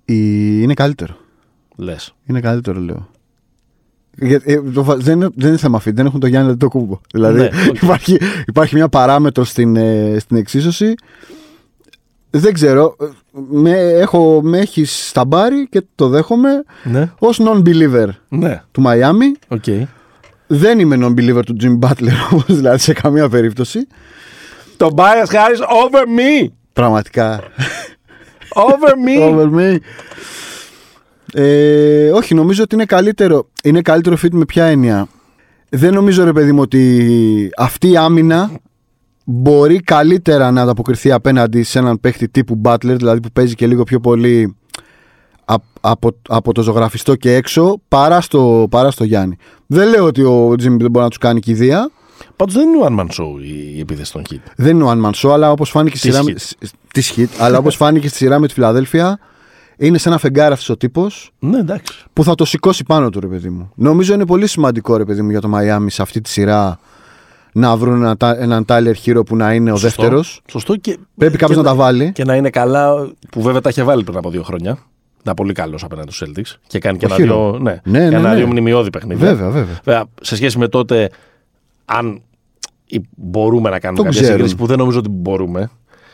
[0.06, 0.16] Η...
[0.62, 1.16] Είναι καλύτερο.
[1.76, 2.14] Λες.
[2.26, 3.08] Είναι καλύτερο, λέω.
[3.08, 7.00] Γιατί, ε, το, βα- δεν, είναι, δεν είναι θέμα fit, δεν έχουν το Γιάννη Αντετοκούνμπο.
[7.14, 7.82] Δηλαδή Ναι, οκ.
[7.82, 10.94] υπάρχει, υπάρχει μια παράμετρο στην, ε, στην εξίσωση.
[12.30, 12.96] Δεν ξέρω.
[13.02, 13.06] ε,
[13.50, 17.12] Με, έχω, με έχει στα μπάρι και το δέχομαι Ναι.
[17.20, 18.62] ως non-believer Ναι.
[18.72, 19.38] του Miami.
[19.48, 19.64] Οκ.
[20.48, 23.88] Δεν είμαι non-believer του Jim Butler όμως, δηλαδή σε καμία περίπτωση.
[24.78, 26.48] Το bias Harris over me.
[26.74, 27.40] Πραγματικά.
[28.54, 29.22] Over me.
[29.30, 29.78] Over me.
[31.34, 33.48] Ε, όχι, νομίζω ότι είναι καλύτερο.
[33.64, 35.08] Είναι καλύτερο fit με ποια έννοια.
[35.70, 38.52] Δεν νομίζω, ρε παιδί μου, ότι αυτή η άμυνα
[39.26, 43.84] μπορεί καλύτερα να ανταποκριθεί απέναντι σε έναν παίχτη τύπου Butler, δηλαδή που παίζει και λίγο
[43.84, 44.56] πιο πολύ
[45.46, 49.36] απ- από, από το ζωγραφιστό και έξω, παρά στο, παρά στο Γιάννη.
[49.68, 51.90] Δεν λέω ότι ο Jimmy δεν μπορεί να τους κάνει κηδεία.
[52.36, 54.38] Πάντως δεν είναι one man show η, η επίθεση των Heat.
[54.56, 56.66] Δεν είναι ο One Man Show, αλλά όπως φάνηκε στη Της σειρά, με- Heat.
[56.68, 59.20] σ- της Heat, αλλά όπως φάνηκε στη σειρά με τη Φιλαδέλφια,
[59.78, 61.94] είναι σε ένα φεγγάρι αυτός ο τύπος Ναι, εντάξει.
[62.14, 63.72] που θα το σηκώσει πάνω του, ρε παιδί μου.
[63.76, 66.80] Νομίζω είναι πολύ σημαντικό, ρε παιδί μου, για το Μαϊάμι σε αυτή τη σειρά
[67.54, 70.02] να βρουν ένα, τα- έναν Tyler Hero που να είναι ο Σωστό.
[70.02, 70.42] δεύτερος.
[70.50, 70.98] Σωστό και.
[71.18, 72.12] Πρέπει κάποιος και να τα βάλει.
[72.12, 74.78] Και να είναι καλά, που βέβαια τα είχε βάλει πριν από δύο χρόνια.
[75.22, 77.28] Ήταν πολύ καλός απέναντι στους Celtics και κάνει και Ο ένα Hero.
[77.28, 78.36] δύο, ναι, Ναι, και ναι, ένα ναι.
[78.36, 79.28] δύο μνημειώδη παιχνίδια.
[79.28, 79.80] Βέβαια, βέβαια.
[79.84, 81.10] Βέβαια, σε σχέση με τότε,
[81.86, 82.22] αν
[82.86, 84.38] ή- μπορούμε να κάνουμε Το κάποια ξέρουν.
[84.38, 85.70] σύγκριση που δεν νομίζω ότι μπορούμε.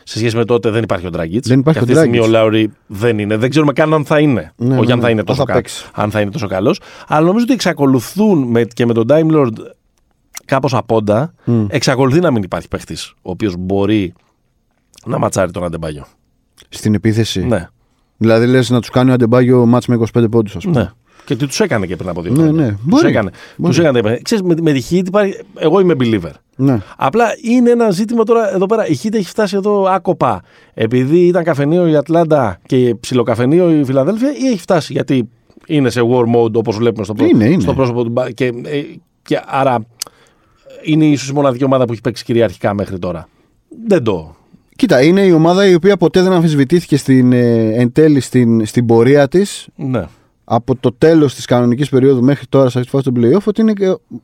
[0.08, 1.46] Σε σχέση με τότε δεν υπάρχει ο Ντράγκητ.
[1.46, 2.32] Δεν υπάρχει και αυτή ο τη στιγμή ο Dragic.
[2.32, 3.36] Λάουρι δεν είναι.
[3.36, 4.52] Δεν ξέρουμε καν αν θα είναι.
[4.56, 5.10] Ναι, Όχι ναι, αν θα ναι.
[5.10, 5.52] είναι Αν τόσο, θα κα...
[5.52, 5.86] παίξει.
[5.94, 6.80] αν θα είναι τόσο καλός.
[7.06, 8.64] Αλλά νομίζω ότι εξακολουθούν με...
[8.64, 9.52] και με τον Time Lord
[10.44, 11.34] κάπως απόντα.
[11.44, 11.64] Μμ.
[11.68, 14.12] Εξακολουθεί να μην υπάρχει παίχτης ο οποίος μπορεί
[15.06, 16.06] να ματσάρει τον Αντεμπάγιο.
[16.68, 17.46] Στην επίθεση.
[17.46, 17.68] Ναι,
[18.16, 20.80] Δηλαδή λες να τους κάνει ο Αντεμπάγιο ματς με 25 πόντους, ας πούμε.
[20.80, 20.90] ναι.
[21.28, 22.62] Και τι τους έκανε και πριν από δύο Ναι, χρόνια.
[22.64, 22.68] ναι.
[22.70, 23.08] Τους Μπορεί.
[23.08, 23.30] έκανε.
[23.56, 23.74] Μπορεί.
[23.74, 24.18] Τους έκανε.
[24.22, 25.34] Ξέρεις, με, με τη Heat υπάρχει...
[25.58, 26.30] Εγώ είμαι believer.
[26.56, 26.78] Ναι.
[26.96, 28.86] Απλά είναι ένα ζήτημα τώρα εδώ πέρα.
[28.86, 30.42] Η Heat έχει φτάσει εδώ άκοπα.
[30.74, 35.28] Επειδή ήταν καφενείο η Ατλάντα και ψιλοκαφενείο η Φιλαδέλφια, ή έχει φτάσει γιατί
[35.66, 37.60] είναι σε war mode όπως βλέπουμε στο, πρό- Είναι, είναι.
[37.62, 38.10] στο πρόσωπο του.
[38.10, 38.82] μπα- Και, ε,
[39.22, 39.86] και άρα
[40.82, 43.28] είναι ίσως η μοναδική ομάδα που έχει παίξει κυριαρχικά μέχρι τώρα.
[43.86, 44.36] Δεν το.
[44.76, 48.86] Κοίτα, είναι η ομάδα η οποία ποτέ δεν αμφισβητήθηκε στην, ε, εν τέλει στην, στην
[48.86, 50.04] πορεία της Ναι.
[50.50, 53.60] Από το τέλος της κανονικής περίοδου μέχρι τώρα σε αυτή τη φάση του playoff ότι
[53.60, 53.72] είναι,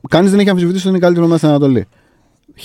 [0.08, 1.86] κανείς δεν έχει αμφισβητήσει ότι είναι η καλύτερη ομάδα στην Ανατολή.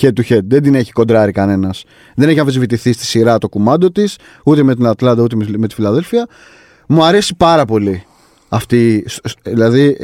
[0.02, 0.40] Head to head.
[0.48, 1.84] Δεν την έχει κοντράρει κανένας.
[2.16, 5.76] Δεν έχει αμφισβητηθεί στη σειρά το κουμάντο της, ούτε με την Ατλάντα ούτε με τη
[5.76, 6.28] Φιλαδέλφια.
[6.88, 8.04] Μου αρέσει πάρα πολύ
[8.50, 9.06] αυτή.
[9.44, 9.98] Δηλαδή,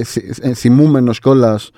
[0.56, 1.70] θυμούμενος κιόλας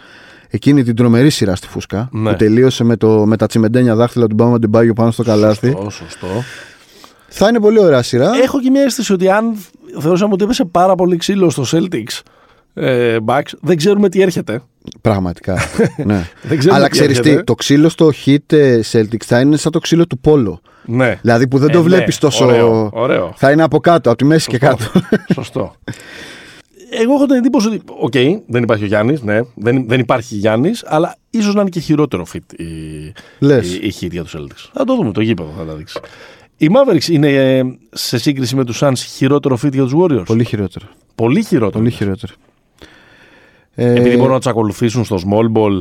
[0.50, 2.30] εκείνη την τρομερή σειρά στη Φούσκα Ναι.
[2.32, 5.72] που τελείωσε με, το, με τα τσιμεντένια δάχτυλα του Μπάμα Ντεμπάγιο πάνω στο καλάθι.
[5.72, 6.28] Σωστό, σωστό.
[7.28, 8.32] Θα είναι πολύ ωραία σειρά.
[8.44, 9.58] Έχω και μια αίσθηση ότι αν
[10.00, 12.20] θεωρούσαμε ότι έπεσε πάρα πολύ ξύλο στο Celtics
[12.74, 14.62] ε, Bucks, δεν ξέρουμε τι έρχεται.
[15.02, 15.58] Πραγματικά.
[16.06, 16.30] ναι.
[16.44, 17.44] Δεν ξέρουμε Αλλά τι ξέρεις τι, έρχεται.
[17.44, 20.62] το ξύλο στο hit ε, Celtics θα είναι σαν το ξύλο του Πόλο.
[20.86, 21.20] Ναι.
[21.22, 21.84] Δηλαδή που δεν Ε, το ναι.
[21.84, 22.46] βλέπεις τόσο.
[22.46, 23.34] Ωραίο, ωραίο.
[23.36, 24.84] Θα είναι από κάτω, από τη μέση και κάτω.
[25.34, 25.76] Σωστό.
[26.90, 28.14] Εγώ έχω την εντύπωση ότι, οκ,
[28.48, 32.26] δεν υπάρχει ο Γιάννης, ναι, δεν, δεν υπάρχει Γιάννης, αλλά ίσως να είναι και χειρότερο
[32.34, 32.66] fit η,
[33.40, 33.74] Λες.
[33.74, 34.70] η, η Heat για τους Celtics.
[34.74, 36.00] Θα το δούμε, το γήπεδο θα τα δείξει.
[36.58, 40.44] Οι Mavericks είναι ε, σε σύγκριση με τους Suns χειρότερο fit για τους Warriors; Πολύ
[40.44, 40.86] χειρότερο.
[41.16, 41.72] Πολύ χειρότερο.
[41.72, 42.34] Πολύ χειρότερο.
[43.76, 45.80] Ε, Επειδή μπορούν να τους ακολουθήσουν στο small ball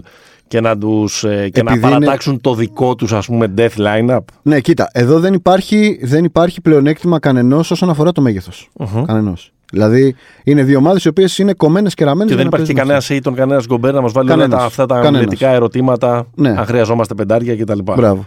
[0.48, 3.76] και να, τους, ε, και να Επειδή είναι- παρατάξουν το δικό τους ας πούμε death
[3.76, 4.18] lineup.
[4.42, 8.68] Ναι, κοίτα, εδώ δεν υπάρχει, δεν υπάρχει πλεονέκτημα κανενός όσον αφορά το μέγεθος.
[8.78, 9.04] Μμμ.
[9.04, 9.52] Κανενός.
[9.72, 12.30] Δηλαδή είναι δύο ομάδες οι οποίες είναι κομμένες και ραμμένες.
[12.30, 14.60] Και δεν υπάρχει και κανένα Aiton, κανένας Γκομπέρ να μας βάλει όλα Κανένας.
[14.60, 15.14] τα, αυτά τα Κανένας.
[15.20, 16.26] αμβλητικά ερωτήματα.
[16.34, 16.48] Ναι.
[16.48, 17.78] Αν χρειαζόμαστε πεντάρια κτλ.
[17.82, 18.26] Μπράβο.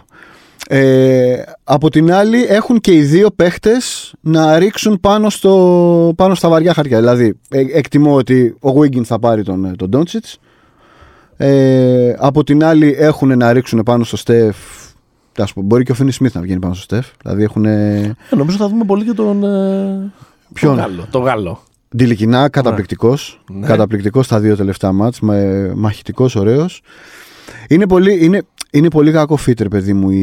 [0.68, 6.48] Ε, από την άλλη έχουν και οι δύο παίχτες να ρίξουν πάνω, στο, πάνω στα
[6.48, 6.98] βαριά χαρτιά.
[6.98, 10.34] Δηλαδή ε, εκτιμώ ότι ο Wiggins θα πάρει τον, ε, τον Doncic.
[11.36, 14.56] Ε, από την άλλη έχουν να ρίξουν πάνω στο Στεφ
[15.38, 17.06] ας πούμε, μπορεί και ο Φίνι Σμιθ να βγαίνει πάνω στο Στεφ.
[17.22, 19.44] Δηλαδή έχουν Ε, νομίζω θα δούμε πολύ και τον.
[19.44, 20.12] Ε,
[20.52, 21.06] Ποιον; Τον Γάλλο.
[21.10, 21.62] Τον Γάλλο.
[21.96, 23.40] Ντιλικινά, καταπληκτικός.
[23.50, 23.66] Ναι.
[23.66, 26.82] Καταπληκτικός στα δύο τελευταία μάτς, με, μαχητικός, ωραίος.
[27.68, 28.42] Είναι πολύ, είναι,
[28.72, 30.18] είναι πολύ κακό φίτερ, παιδί μου, η,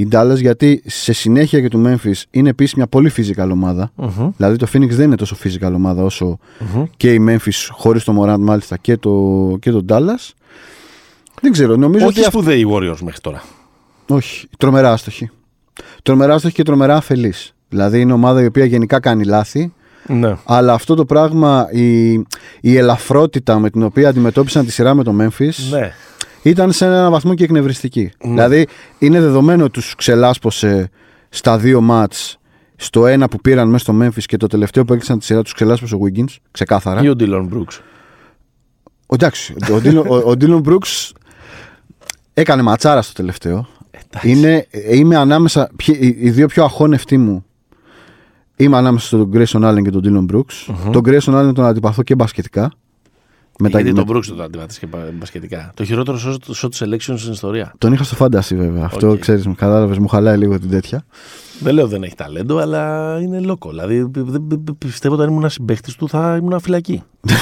[0.00, 3.90] η Dallas, γιατί σε συνέχεια και του Memphis είναι επίσης μια πολύ physical ομάδα.
[3.94, 4.30] Μμμ.
[4.36, 6.38] Δηλαδή το Phoenix δεν είναι τόσο physical ομάδα όσο
[6.74, 6.84] Μμμ.
[6.96, 9.10] και η Memphis χωρίς το Morant μάλιστα και το,
[9.60, 10.30] και το Dallas.
[11.40, 12.26] Δεν ξέρω, νομίζω Όχι ότι...
[12.26, 13.42] αυ- σπουδαίοι οι Warriors μέχρι τώρα.
[14.08, 15.30] Όχι, τρομερά άστοχη.
[16.02, 17.54] Τρομερά άστοχη και τρομερά αφελής.
[17.68, 19.72] Δηλαδή είναι ομάδα η οποία γενικά κάνει λάθη,
[20.06, 20.36] Ναι.
[20.44, 22.12] αλλά αυτό το πράγμα, η,
[22.60, 25.92] η ελαφρότητα με την οποία αντιμετώπισαν τη σειρά με το Memphis ναι.
[26.42, 28.10] Ήταν σε έναν βαθμό και εκνευριστική.
[28.22, 28.66] Δηλαδή
[28.98, 30.90] είναι δεδομένο ότι τους ξελάσπωσε
[31.28, 32.38] στα δύο μάτς
[32.76, 35.52] στο ένα που πήραν μέσα στο Memphis και το τελευταίο που έκλεισαν τη σειρά τους
[35.52, 37.02] ξελάσπωσε ο Wiggins, ξεκάθαρα.
[37.02, 37.78] Ή ο Dylan Brooks.
[39.06, 41.10] Ο, εντάξει, ο, Dylan- ο, ο Dylan Brooks
[42.34, 43.66] έκανε ματσάρα στο τελευταίο.
[44.22, 47.44] Είναι, ε, είμαι ανάμεσα, ποιοι- οι, οι δύο πιο αχώνευτοι μου
[48.56, 50.74] είμαι ανάμεσα στον Grayson Allen και τον Dylan Brooks.
[50.92, 52.72] Τον Grayson Allen τον αντιπαθώ και μπασκετικά.
[53.62, 55.70] Με τα- Γιατί με- τον Brooks τον αντιπαθείς και πα- μπασκετικά.
[55.76, 57.74] Το χειρότερο shot, shot selection στην ιστορία.
[57.78, 58.84] Τον είχα στο fantasy βέβαια.
[58.84, 59.18] Αυτό Οκ.
[59.18, 61.04] ξέρεις, μου κατάλαβες, μου χαλάει λίγο την τέτοια.
[61.60, 63.68] Δεν λέω δεν έχει ταλέντο, αλλά είναι loco.
[63.70, 67.02] Δηλαδή πι- πι- πι- πι- πιστεύω ότι αν ήμουν συμπαίχτης του θα ήμουν φυλακή.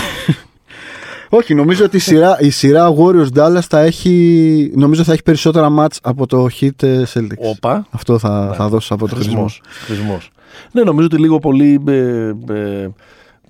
[1.33, 5.69] Όχι, νομίζω ότι η σειρά, η σειρά Warriors Dallas θα έχει, νομίζω θα έχει περισσότερα
[5.79, 7.37] match από το Heat ε, Celtics.
[7.39, 7.87] Όπα.
[7.91, 9.33] Αυτό θα, θα δώσω από το χρησμό.
[9.41, 9.61] Χρησμός.
[9.85, 10.31] Χρησμός.
[10.73, 11.93] Ναι, νομίζω ότι λίγο πολύ ε,
[12.49, 12.89] ε,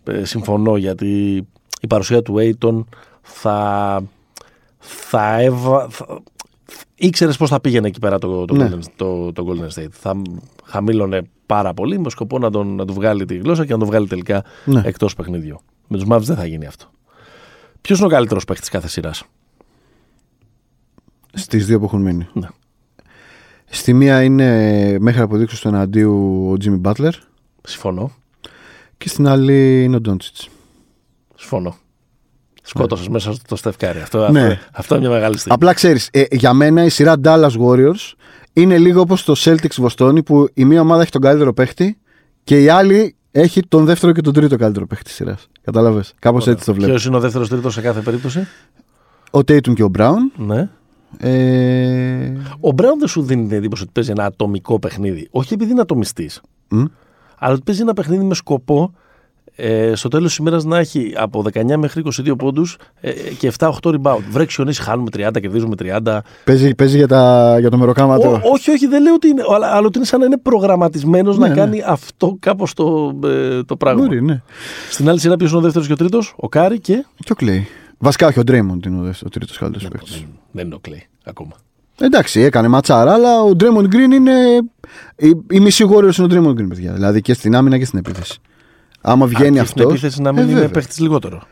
[0.05, 1.43] ε, συμφωνώ γιατί
[1.81, 2.85] η παρουσία του Aiton
[3.23, 4.03] θα,
[4.79, 6.21] θα, έβα, θα
[6.95, 8.71] ήξερες πώς θα πήγαινε εκεί πέρα το, το, Ναι.
[8.73, 9.91] Golden, το, το Golden State.
[9.91, 10.23] Θα
[10.65, 13.87] χαμήλωνε πάρα πολύ με σκοπό να, τον, να του βγάλει τη γλώσσα και να τον
[13.89, 14.83] βγάλει τελικά Ναι.
[14.85, 15.61] εκτός παιχνιδιού.
[15.89, 16.87] Με τους Mavs δεν θα γίνει αυτό.
[17.81, 19.25] Ποιος είναι ο καλύτερος παίχτης κάθε σειράς;
[21.35, 22.27] Στις δύο που έχουν μείνει.
[22.33, 22.49] Ναι.
[23.73, 27.11] Στη μία είναι μέχρι αποδείξεις του εναντίου ο Jimmy Butler
[27.63, 28.11] Συμφωνώ.
[28.99, 30.47] και στην άλλη είναι ο Doncic.
[31.41, 31.77] Συμφωνώ.
[32.63, 34.01] Σκότωσες μέσα στο Στεφκάρι.
[34.01, 34.47] Αυτό, Ναι.
[34.47, 35.55] αυτό, αυτό είναι μια μεγάλη στιγμή.
[35.55, 38.13] Απλά ξέρεις, ε, για μένα η σειρά Dallas Warriors
[38.53, 41.99] είναι λίγο όπως το Celtics Βοστόνη που η μία ομάδα έχει τον καλύτερο παίχτη
[42.45, 45.49] και η άλλη έχει τον δεύτερο και τον τρίτο καλύτερο παίχτη της σειράς.
[45.63, 46.91] Κατάλαβες; Κάπως έτσι το βλέπω.
[46.91, 48.47] Ποιος είναι ο δεύτερος τρίτος σε κάθε περίπτωση;
[49.31, 50.69] Ο Tatum και ο Brown Ναι.
[51.19, 52.33] Ε...
[52.61, 55.29] Ο Μπράουν δεν σου δίνει την εντύπωση ότι παίζει ένα ατομικό παιχνίδι.
[55.31, 56.85] Όχι επειδή είναι ατομιστής, μ,
[57.39, 58.95] αλλά ότι παίζει ένα παιχνίδι με σκοπό
[59.55, 63.71] ε, στο τέλος της ημέρας να έχει από 19 μέχρι 22 πόντους ε, και 7-8
[63.83, 64.19] rebound.
[64.31, 65.75] Βρε χιονίσει, χάνουμε 30, κερδίζουμε
[66.05, 66.19] 30.
[66.45, 68.31] Παίζει, παίζει για, τα, για το μεροκάματο.
[68.31, 69.43] Ό, όχι, όχι, δεν λέω ότι είναι.
[69.55, 73.63] Αλλά, αλλά ότι είναι σαν να είναι προγραμματισμένος Ναι, να κάνει αυτό κάπως το, ε,
[73.63, 74.03] το πράγμα.
[74.03, 74.43] Μπορεί, ναι.
[74.91, 77.05] Στην άλλη σειρά, ποιος είναι ο δεύτερος και ο τρίτος, ο Κάρι και.
[77.25, 77.67] Και ο Κλέη.
[77.99, 80.13] Βασικά, όχι, ο Ντρέιμοντ είναι ο, δεύτερος- ο τρίτος καλύτερος παίκτης.
[80.15, 81.53] Δεν, δεν είναι ο Κλέη ακόμα.
[82.01, 84.33] Εντάξει, έκανε ματσάρα, αλλά ο Ντρέμον Γκριν είναι.
[85.17, 86.93] Η, η μισή Warriors είναι ο Ντρέμον Γκριν, παιδιά.
[86.93, 88.39] Δηλαδή και στην άμυνα και στην επίθεση.
[89.01, 89.81] Άμα βγαίνει Αρκεί αυτό.
[89.81, 90.69] Στην επίθεση να μην είναι βέβαια.
[90.69, 91.43] παίχτης λιγότερο.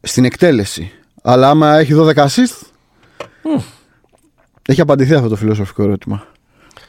[0.00, 0.92] Στην εκτέλεση.
[1.22, 2.60] Αλλά άμα έχει 12 assist.
[4.68, 6.22] Έχει απαντηθεί αυτό το φιλοσοφικό ερώτημα.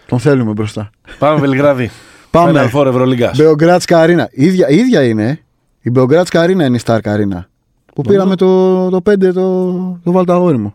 [0.06, 0.90] Τον θέλουμε μπροστά.
[1.20, 1.92] Πάμε Βελιγράδι.
[2.32, 2.70] Πάμε.
[2.74, 3.38] Final Four Ευρωλίγκας.
[3.38, 4.30] Μπεογκράτσκα Αρίνα.
[4.32, 5.40] Η ίδια, η ίδια είναι.
[5.82, 7.50] Η Μπεογκράτσκα Αρίνα είναι η Stark Αρίνα.
[7.94, 9.72] Που πήραμε το, το 5 το,
[10.04, 10.74] το βαλταγόρι μου.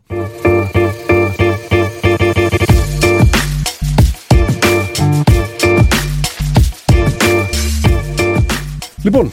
[9.07, 9.31] Λοιπόν,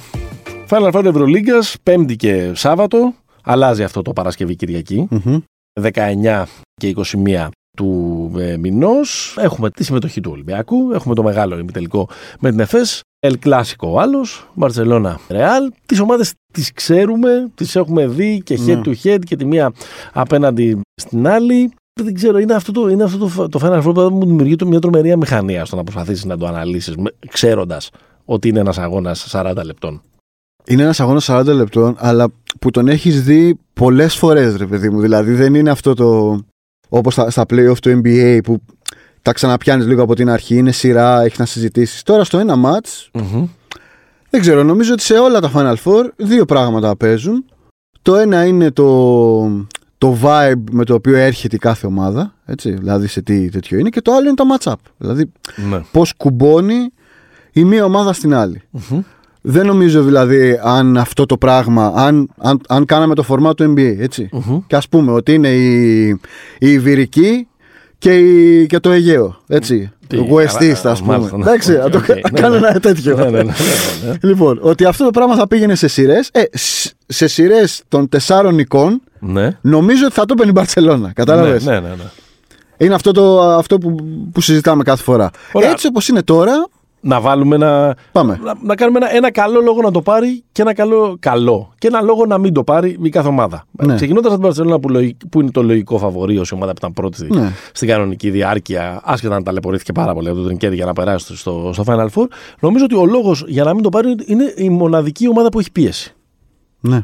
[0.70, 3.14] Final Four Ευρωλίγκας, Πέμπτη και Σάββατο.
[3.44, 5.08] Αλλάζει αυτό το Παρασκευή Κυριακή.
[5.10, 5.40] Μμμ.
[5.82, 6.44] 19
[6.74, 6.94] και
[7.26, 7.48] 21
[7.78, 9.36] του ε, μηνός.
[9.40, 10.92] Έχουμε τη συμμετοχή του Ολυμπιακού.
[10.94, 12.10] Έχουμε το μεγάλο ημιτελικό
[12.40, 13.02] με την ΕΦΕΣ.
[13.20, 14.50] Ελ Κλάσικο ο άλλος.
[14.54, 15.72] Μπαρσελόνα Ρεάλ.
[15.86, 18.82] Τις ομάδες τις ξέρουμε, τις έχουμε δει και head Ναι.
[18.86, 19.74] to head και τη μία
[20.14, 21.72] απέναντι στην άλλη.
[22.02, 24.68] Δεν ξέρω, είναι αυτό το, είναι αυτό το, το Final Four που μου δημιουργεί το
[24.68, 26.96] μια τρομερή αμηχανία στο να προσπαθήσεις να το αναλύσεις,
[27.30, 27.90] ξέροντας
[28.26, 30.02] ότι είναι ένας αγώνας 40 λεπτών.
[30.66, 32.28] Είναι ένας αγώνας 40 λεπτών, αλλά
[32.60, 35.00] που τον έχεις δει πολλές φορές, ρε παιδί μου.
[35.02, 36.40] Δηλαδή δεν είναι αυτό το.
[36.90, 38.62] Όπως στα, στα playoff του NBA που
[39.22, 42.04] τα ξαναπιάνεις λίγο από την αρχή, είναι σειρά, έχεις να συζητήσεις.
[42.04, 43.20] Τώρα στο ένα match,
[44.30, 47.46] δεν ξέρω, νομίζω ότι σε όλα τα Final Four δύο πράγματα παίζουν.
[48.02, 49.66] Το ένα είναι το,
[49.98, 53.90] το vibe με το οποίο έρχεται η κάθε ομάδα, έτσι, δηλαδή σε τι τέτοιο είναι,
[53.90, 54.92] και το άλλο είναι το match-up.
[54.98, 55.32] Δηλαδή
[55.70, 55.82] Ναι.
[55.92, 56.90] πώς κουμπώνει
[57.54, 58.62] η μία ομάδα στην άλλη.
[59.42, 63.96] Δεν νομίζω δηλαδή αν αυτό το πράγμα, αν, αν, αν κάναμε το φορμά του NBA,
[64.00, 64.30] έτσι.
[64.32, 64.60] Μμμ.
[64.68, 66.08] Και ας πούμε ότι είναι η,
[66.60, 67.48] η Ιβηρική
[67.98, 69.92] και, η, και το Αιγαίο, έτσι.
[70.08, 71.12] Τι, Το West καλά, East, ας πούμε.
[71.18, 71.44] μάλιστα, ναι.
[71.44, 72.68] Εντάξει, να το Οκ, κα- ναι, κάνω ναι.
[72.68, 73.16] ένα τέτοιο.
[73.16, 73.52] Ναι, ναι, ναι, ναι,
[74.08, 74.18] ναι.
[74.22, 76.30] Λοιπόν, ότι αυτό το πράγμα θα πήγαινε σε σειρές.
[76.34, 79.58] Ε, σ- σε σειρές των τεσσάρων νικών, Ναι.
[79.62, 81.12] νομίζω ότι θα το έπαιρνε η Μπαρσελόνα.
[81.14, 82.04] Κατάλαβες; Ναι, ναι, ναι, ναι.
[82.78, 83.96] Είναι αυτό, το, αυτό που,
[84.32, 85.30] που συζητάμε κάθε φορά.
[85.52, 85.70] Ωραία.
[85.70, 86.68] Έτσι όπως είναι τώρα,
[87.06, 87.98] Να βάλουμε ένα.
[88.12, 88.40] πάμε.
[88.44, 91.88] Να, να κάνουμε ένα, ένα καλό λόγο να το πάρει και ένα καλό, καλό και
[91.88, 93.66] ένα λόγο να μην το πάρει η κάθε ομάδα.
[93.72, 93.96] Ναι.
[93.96, 96.78] Ξεκινώντας από την Παρσελόνα που, λογι- που είναι το λογικό φαβορή ως η ομάδα που
[96.80, 97.52] ήταν πρώτη στη- Ναι.
[97.74, 101.70] στην κανονική διάρκεια, άσχετα να ταλαιπωρήθηκε πάρα πολύ από το Τρινκέρι για να περάσει στο,
[101.74, 102.26] στο Final Four,
[102.60, 105.72] νομίζω ότι ο λόγος για να μην το πάρει είναι η μοναδική ομάδα που έχει
[105.72, 106.16] πίεση.
[106.80, 107.02] Ναι.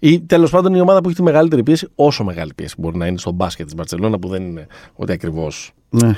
[0.00, 3.06] Ή τέλος πάντων η ομάδα που έχει τη μεγαλύτερη πίεση, όσο μεγάλη πίεση μπορεί να
[3.06, 6.12] είναι στο μπάσκετ της Μπαρσελόνα, που δεν είναι ότι ακριβώς ναι.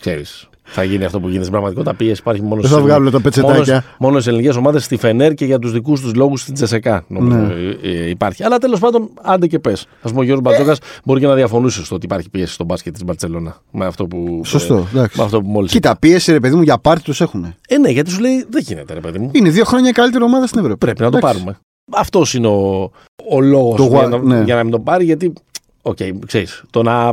[0.00, 0.48] ξέρεις.
[0.68, 1.94] Θα γίνει αυτό που γίνεται στην πραγματικότητα.
[1.96, 3.72] Πίεση υπάρχει μόνο Δεν θα στις- βγάλουν τα πετσετάκια.
[3.74, 7.04] Μόνος, μόνο στι ελληνικές ομάδες, στη Φενέρ και για τους δικούς τους λόγους στην Τσεσεκά.
[7.08, 7.52] Νομίζω Ναι.
[7.82, 8.44] ε, ε, υπάρχει.
[8.44, 9.86] Αλλά τέλος πάντων, άντε και πες.
[10.02, 12.92] Α πούμε, ο Γιώργος Μπατζόκας μπορεί και να διαφωνούσε στο ότι υπάρχει πίεση στο μπάσκετ
[12.92, 13.56] της Μπαρσελόνα.
[13.70, 14.40] Με αυτό που.
[14.44, 15.18] Σωστό, ε, εντάξει.
[15.18, 15.70] με αυτό που μόλις.
[15.70, 17.54] Κοίτα, πίεση ρε παιδί μου για πάρτι τους έχουν.
[17.68, 19.30] Ε, ναι, γιατί σου λέει δεν γίνεται, ρε παιδί μου.
[19.32, 20.78] Είναι δύο χρόνια η καλύτερη ομάδα στην Ευρώπη.
[20.78, 21.36] Πρέπει να το Εντάξει.
[21.36, 21.58] πάρουμε.
[21.92, 22.90] Αυτός είναι ο,
[23.30, 24.42] ο λόγος Το για, why, να- ναι.
[24.44, 25.32] για να μην το πάρει, γιατί.
[25.82, 25.96] Οκ,
[26.26, 27.12] ξέρεις, το να,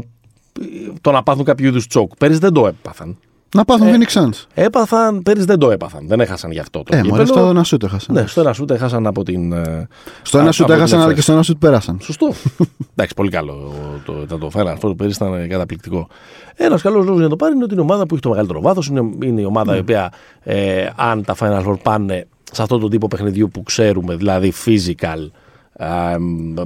[1.01, 2.11] το να πάθουν κάποιο είδους choke.
[2.17, 3.17] Πέρυσι δεν το έπαθαν.
[3.53, 4.43] Να πάθουν Ε, Phoenix Suns.
[4.53, 6.07] Έπαθαν, πέρυσι δεν το έπαθαν.
[6.07, 7.25] Δεν έχασαν γι' αυτό το Ε, μόλις κύπελο.
[7.41, 8.15] στο ένα σούτ έχασαν.
[8.15, 9.51] Ναι, στο ένα σούτ έχασαν από την.
[9.51, 9.87] ε,
[10.21, 11.15] Στο α- ένα σούτ από την έχασαν, αλλά Εφές.
[11.17, 11.97] και στο ένα σούτ πέρασαν.
[12.01, 12.27] Σωστό.
[12.95, 13.73] Εντάξει, πολύ καλό
[14.05, 16.07] το, ήταν το Final Four πέρυσι ήταν καταπληκτικό.
[16.55, 18.29] Ένας καλός λόγος για να το πάρει είναι ότι είναι η ομάδα που έχει το
[18.29, 18.87] μεγαλύτερο βάθος.
[18.87, 20.11] Είναι, είναι η ομάδα η οποία,
[20.43, 25.03] ε, αν τα Final Four πάνε σε αυτό το τύπο παιχνιδιού που ξέρουμε, δηλαδή physical,
[25.05, 25.19] α, μ,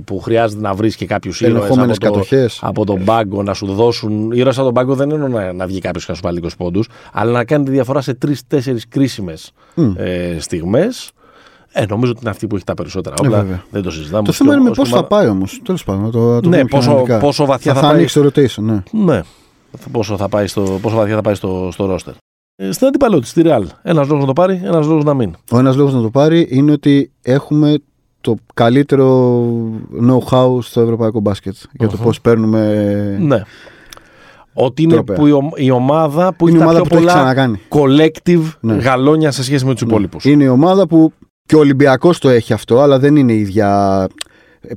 [0.06, 2.60] που χρειάζεται να βρεις και κάποιους ήρωες Ελεγχόμενες από, το- κατοχές.
[2.62, 4.32] από τον πάγκο να σου δώσουν.
[4.32, 6.48] Ήρωες από τον πάγκο δεν είναι να, να βγει κάποιος και να σου βάλει 20
[6.58, 9.52] πόντους, αλλά να κάνει τη διαφορά σε 3-4 κρίσιμες
[9.96, 11.12] ε, στιγμές.
[11.72, 13.38] Ε, νομίζω ότι είναι αυτή που έχει τα περισσότερα όπλα.
[13.38, 13.64] Ε, βέβαια.
[13.70, 14.24] δεν το συζητάμε.
[14.24, 15.62] Το Ως θέμα είναι με ως πώς θα ομάδα- πάει όμως.
[15.64, 16.04] Τέλος πάντων.
[16.04, 17.18] να Το, να το Ναι, πούμε πιο πόσο- αναλυτικά.
[17.20, 17.96] πόσο βαθιά θα θα πάει.
[17.96, 18.84] ανοίξει το rotation, ναι.
[18.92, 19.22] Ναι.
[19.92, 22.14] Πόσο, θα πάει στο, πόσο βαθιά θα πάει στο, στο ρόστερ.
[22.56, 23.64] Ε, στην αντιπαλότητα, στη Real.
[23.84, 25.36] Ένας λόγος να το πάρει, ένας λόγος να μην.
[25.52, 27.78] Ο ένας λόγος να το πάρει είναι ότι έχουμε
[28.22, 29.42] το καλύτερο
[30.10, 33.18] know-how στο ευρωπαϊκό μπάσκετ για το πώς παίρνουμε.
[33.20, 33.42] Ναι.
[34.54, 35.16] Ότι είναι Τρόπαια.
[35.16, 37.16] που η, ο- η ομάδα που Είναι η έχει τα ομάδα πιο που το έχει
[37.18, 37.62] πολλά ξανακάνει.
[37.70, 38.74] collective Ναι.
[38.76, 40.26] γαλόνια σε σχέση με τους υπόλοιπους.
[40.26, 41.14] Είναι η ομάδα που
[41.46, 44.08] και ο Ολυμπιακός το έχει αυτό, αλλά δεν είναι η ίδια.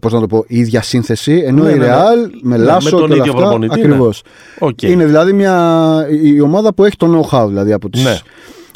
[0.00, 1.42] Πώς να το πω, η ίδια σύνθεση.
[1.46, 1.92] Ενώ Ναι, η ναι, ναι.
[1.92, 3.44] Real με Ναι, Λάσο με τον και όλα ίδιο αυτά.
[3.44, 3.84] προπονητή, ναι.
[3.86, 4.22] Ακριβώς.
[4.58, 4.82] Οκ.
[4.82, 8.18] Είναι δηλαδή μια, η ομάδα που έχει το know-how δηλαδή από τις, Ναι.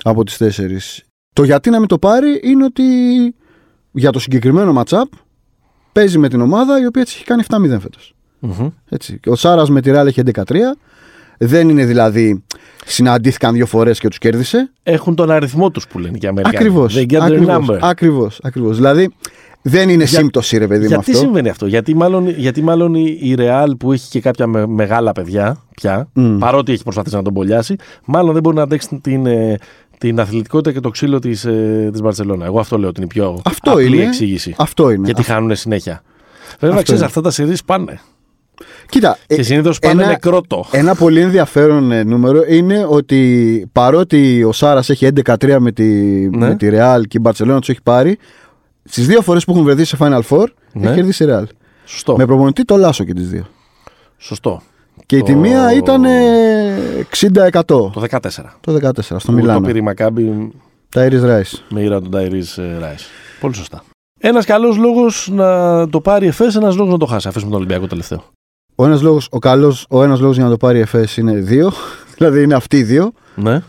[0.02, 1.02] από τις τέσσερις.
[1.32, 2.82] Το γιατί να μην το πάρει είναι ότι
[3.94, 5.04] για το συγκεκριμένο matchup
[5.92, 8.14] παίζει με την ομάδα η οποία της έχει κάνει 7-0 φέτος.
[8.38, 8.68] Μμμ.
[8.88, 9.18] Έτσι.
[9.18, 10.42] Και Ο Σάρας με τη Ρεάλ έχει 11-3.
[11.38, 12.44] Δεν είναι δηλαδή
[12.84, 14.70] συναντήθηκαν δύο φορές και τους κέρδισε.
[14.82, 16.56] Έχουν τον αριθμό τους που λένε και οι Αμερικανοί.
[16.56, 16.94] Ακριβώς.
[16.98, 17.78] They get their number.
[17.80, 18.76] Ακριβώς, ακριβώς.
[18.76, 19.14] Δηλαδή
[19.62, 21.22] δεν είναι Για- σύμπτωση, ρε παιδί μου Γιατί αυτό.
[21.22, 25.12] συμβαίνει αυτό, γιατί μάλλον, γιατί μάλλον η, η Real που έχει και κάποια με- μεγάλα
[25.12, 26.38] παιδιά πια, Μμ.
[26.38, 29.56] παρότι έχει προσπαθήσει να τον πολιάσει, μάλλον δεν μπορεί να αντέξει την, ε,
[29.98, 32.44] την αθλητικότητα και το ξύλο της ε, της Μπαρσελόνα.
[32.44, 34.02] Εγώ αυτό λέω ότι είναι η πιο Αυτό απλή είναι.
[34.04, 34.54] εξήγηση.
[34.58, 35.04] Αυτό είναι.
[35.04, 36.02] Γιατί Α- χάνουν συνέχεια.
[36.60, 37.04] Βέβαια, Αυτό ξέρεις, είναι.
[37.04, 38.00] αυτά τα σειρί πάνε.
[38.88, 40.64] Κοίτα, ε, Και συνήθως πάνε ένα- με κρότο.
[40.70, 45.84] Ένα πολύ ενδιαφέρον ε, νούμερο είναι ότι παρότι ο Σάρας έχει 11-3 με τη,
[46.28, 46.48] Ναι.
[46.48, 48.18] με τη Real και η Μπαρσελόνα τους έχει πάρει,
[48.84, 50.86] στις δύο φορές που έχουν βρεθεί σε Final Four Ναι.
[50.86, 51.44] έχει κερδίσει η Real.
[51.84, 52.16] Σωστό.
[52.16, 53.46] Με προπονητή το Λάσο και τις δύο.
[54.18, 54.62] Σωστό.
[55.06, 57.62] Και η Το- τη μία ήταν ε, 60%.
[57.66, 58.18] Το 14.
[58.60, 59.60] Το 14 στο Που Το Μιλάνο.
[59.66, 60.50] πήρε η Μακάμπη
[60.88, 61.58] Τα Iris Rice.
[61.68, 63.06] με ήρα τον Ταϊρής Ράις.
[63.40, 63.82] Πολύ σωστά.
[64.20, 67.28] Ένας καλός λόγος να το πάρει εφές, ένας λόγος να το χάσει.
[67.28, 68.24] Αφήσουμε τον Ολυμπιακό τελευταίο.
[68.74, 71.32] Ο ένας λόγος, ο καλός, ο ένας λόγος για να το πάρει η ΕΦΕΣ είναι
[71.32, 71.72] δύο.
[72.16, 73.12] δηλαδή είναι αυτοί οι δύο.
[73.34, 73.62] Ναι.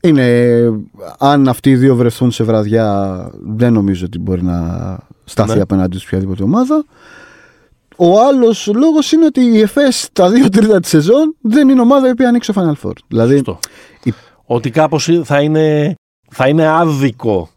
[0.00, 0.52] Είναι,
[1.18, 5.60] αν αυτοί οι δύο βρεθούν σε βραδιά, δεν νομίζω ότι μπορεί να σταθεί Ναι.
[5.60, 6.84] απέναντι σε οποιαδήποτε ομάδα.
[7.96, 12.08] Ο άλλος λόγος είναι ότι η ΕΦΕΣ τα δύο τρίτα της σεζόν δεν είναι ομάδα
[12.08, 12.92] η οποία ανοίξει το Final Four.
[13.08, 13.58] Δηλαδή, Σωστό.
[14.02, 14.12] η-
[14.44, 15.94] Ότι κάπως θα είναι,
[16.30, 17.48] θα είναι άδικο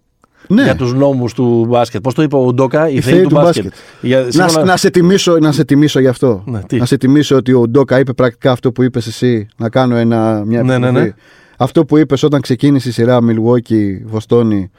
[0.48, 2.02] ναι, για τους νόμους του μπάσκετ.
[2.02, 3.64] Πώς το είπε ο Ντόκα, η, Η θεή θεή του του μπάσκετ.
[3.64, 3.80] μπάσκετ.
[4.02, 6.44] Για, να, σύμφωνα- να, σε τιμήσω, να σε τιμήσω γι' αυτό.
[6.46, 9.48] Ναι, τι; Να σε τιμήσω ότι ο Ντόκα είπε πρακτικά αυτό που είπες εσύ.
[9.58, 11.08] Να κάνω ένα, μια Ναι, ναι, επιστροφή.
[11.08, 11.14] ναι.
[11.58, 14.72] Αυτό που είπες όταν ξεκίνησε η σειρά Milwaukee, Βοστόνη,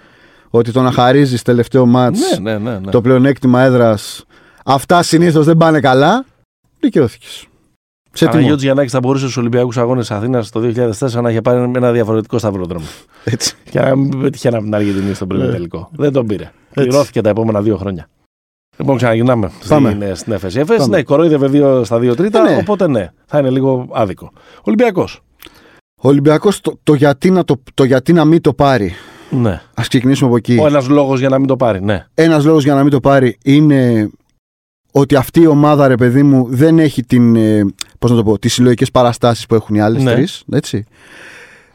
[0.50, 2.90] ότι το να χαρίζεις τελευταίο μάτ ναι, ναι, ναι, ναι.
[2.90, 4.24] το πλεονέκτημα έδρας.
[4.64, 6.24] Αυτά συνήθως δεν πάνε καλά.
[6.80, 7.44] Δικαιώθηκες.
[8.12, 8.30] Σε τιμώ.
[8.30, 12.38] Παναγιώτης Γιαννάκης θα μπορούσε στους Ολυμπιακούς Αγώνες Αθήνας το 2004 να είχε πάρει ένα διαφορετικό
[12.38, 12.86] σταυροδρόμο.
[13.24, 13.54] Έτσι.
[13.70, 15.50] και να μην πετυχαίνει από την Αργεντινή στον πρώτο Ναι.
[15.50, 15.88] τελικό.
[15.92, 16.42] Δεν τον πήρε.
[16.42, 16.88] Έτσι.
[16.88, 18.08] Πληρώθηκε τα επόμενα δύο χρόνια.
[18.76, 19.90] Λοιπόν, ξαναγυρνάμε Πάμε.
[19.90, 20.58] στην, στην Έφεση.
[20.58, 20.96] Η Έφεση, Πάμε.
[20.96, 22.56] ναι, κορόιδευε δύο στα δύο τρίτα, Ε, ναι.
[22.56, 24.30] οπότε ναι, θα είναι λίγο άδικο.
[24.62, 25.20] Ολυμπιακός.
[26.02, 28.94] Ο Ολυμπιακός το, το, γιατί να το, το γιατί να μην το πάρει.
[29.30, 29.50] Ναι.
[29.50, 30.58] Α ξεκινήσουμε από εκεί.
[30.60, 32.06] Ο ένας λόγος για να μην το πάρει, ναι.
[32.14, 34.10] Ένας λόγος για να μην το πάρει είναι
[34.92, 37.64] ότι αυτή η ομάδα, ρε παιδί μου, δεν έχει την, ε,
[37.98, 40.12] πώς να το πω, τις συλλογικές παραστάσεις που έχουν οι άλλες Ναι.
[40.12, 40.84] τρεις, έτσι.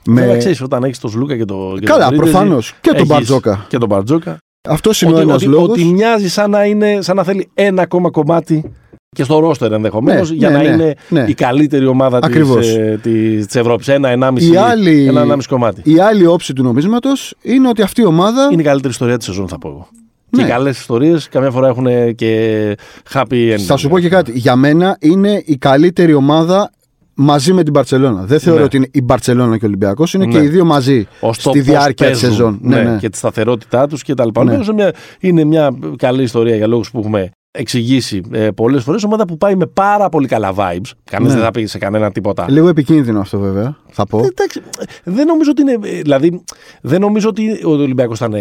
[0.08, 0.36] Με...
[0.38, 2.74] ξέρεις, όταν έχεις τον Σλούκα και, το, και Καλά, τον Πρίντεζι, προφανώς.
[2.82, 3.66] Και τον έχεις Μπαρτζόκα.
[3.70, 4.38] Και τον Μπαρτζόκα.
[4.70, 5.70] Αυτό είναι ο Ότι, ένας ότι, λόγος.
[5.70, 8.72] ότι μοιάζει σαν να, είναι, σαν να θέλει ένα ακόμα κομμάτι
[9.10, 11.26] και στο ρόστερ ενδεχομένως Ναι, για ναι, να ναι, είναι ναι.
[11.28, 12.68] η καλύτερη ομάδα της Ακριβώς.
[12.68, 13.88] ε, της, της Ευρώπης.
[13.88, 15.82] Ένα, ενάμιση, Η άλλη- ένα ενάμιση κομμάτι.
[15.92, 18.50] Η άλλη όψη του νομίσματος είναι ότι αυτή η ομάδα...
[18.52, 19.88] Είναι η καλύτερη ιστορία της σεζόν, θα πω εγώ.
[20.36, 20.44] Ναι.
[20.44, 22.76] Και καλές ιστορίες καμιά φορά έχουν και
[23.14, 23.58] happy ending.
[23.60, 24.32] Θα σου πω και κάτι.
[24.40, 26.72] Για μένα είναι η καλύτερη ομάδα
[27.14, 28.24] μαζί με την Μπαρσελόνα.
[28.26, 28.66] Δεν θεωρώ Ναι.
[28.66, 30.32] ότι είναι η Μπαρσελόνα και ο Ολυμπιακός, είναι Ναι.
[30.32, 32.58] και οι δύο μαζί Ως το στη πώς διάρκεια της παίζουν, σεζόν.
[32.62, 32.98] Ναι, Ναι, ναι.
[32.98, 34.30] Και τη σταθερότητά τους κτλ.
[34.44, 34.52] Ναι.
[34.52, 39.04] Νομίζω μια, είναι μια καλή ιστορία για λόγους που έχουμε εξηγήσει ε, πολλές φορές.
[39.04, 40.90] Ομάδα που πάει με πάρα πολύ καλά vibes.
[41.04, 41.36] Κανένα Ναι.
[41.36, 42.46] δεν θα πει σε κανένα τίποτα.
[42.50, 44.18] Λίγο επικίνδυνο αυτό βέβαια, θα πω.
[44.18, 44.62] Ε, Εντάξει,
[45.04, 45.72] δεν νομίζω ότι είναι.
[45.90, 46.44] ε, Δηλαδή,
[46.82, 48.34] δεν νομίζω ότι ο Ολυμπιακός ήταν.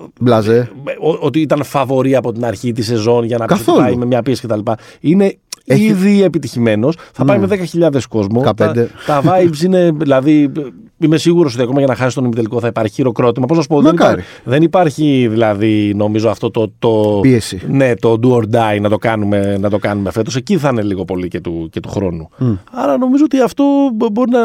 [0.00, 0.70] Ε, Μπλαζέ.
[1.00, 3.84] ο- ότι ήταν φαβορή από την αρχή της σεζόν για να πει ότι Καθόλου.
[3.84, 4.60] πάει με μια πίεση κτλ.
[5.00, 6.96] Είναι Έχει- ήδη επιτυχημένος.
[7.12, 7.46] Θα πάει Ναι.
[7.46, 8.40] με 10.000 κόσμο.
[8.40, 8.88] 15.
[9.06, 9.90] Τα, τα vibes είναι.
[9.96, 10.52] Δηλαδή,
[11.00, 13.46] είμαι σίγουρος ότι ακόμα για να χάσει τον ημιτελικό θα υπάρχει χειροκρότημα.
[13.46, 14.12] Πώς να σου πω, δεν, Μακάρι.
[14.20, 16.72] υπάρχει, δεν υπάρχει δηλαδή νομίζω αυτό το.
[16.78, 17.60] το Πίεση.
[17.68, 20.36] Ναι, το do or die να το κάνουμε, να το κάνουμε φέτος.
[20.36, 22.28] Εκεί θα είναι λίγο πολύ και του, και του χρόνου.
[22.72, 24.40] Άρα νομίζω ότι αυτό μπο- μπορεί να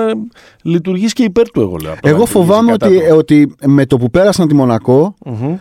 [0.63, 1.91] λειτουργήσει και υπέρ του, εγώ λέω.
[1.91, 3.15] από το να Εγώ λειτουργήσει φοβάμαι κατά ότι, του.
[3.17, 5.55] ότι με το που πέρασαν τη Μονακό, Μμμ.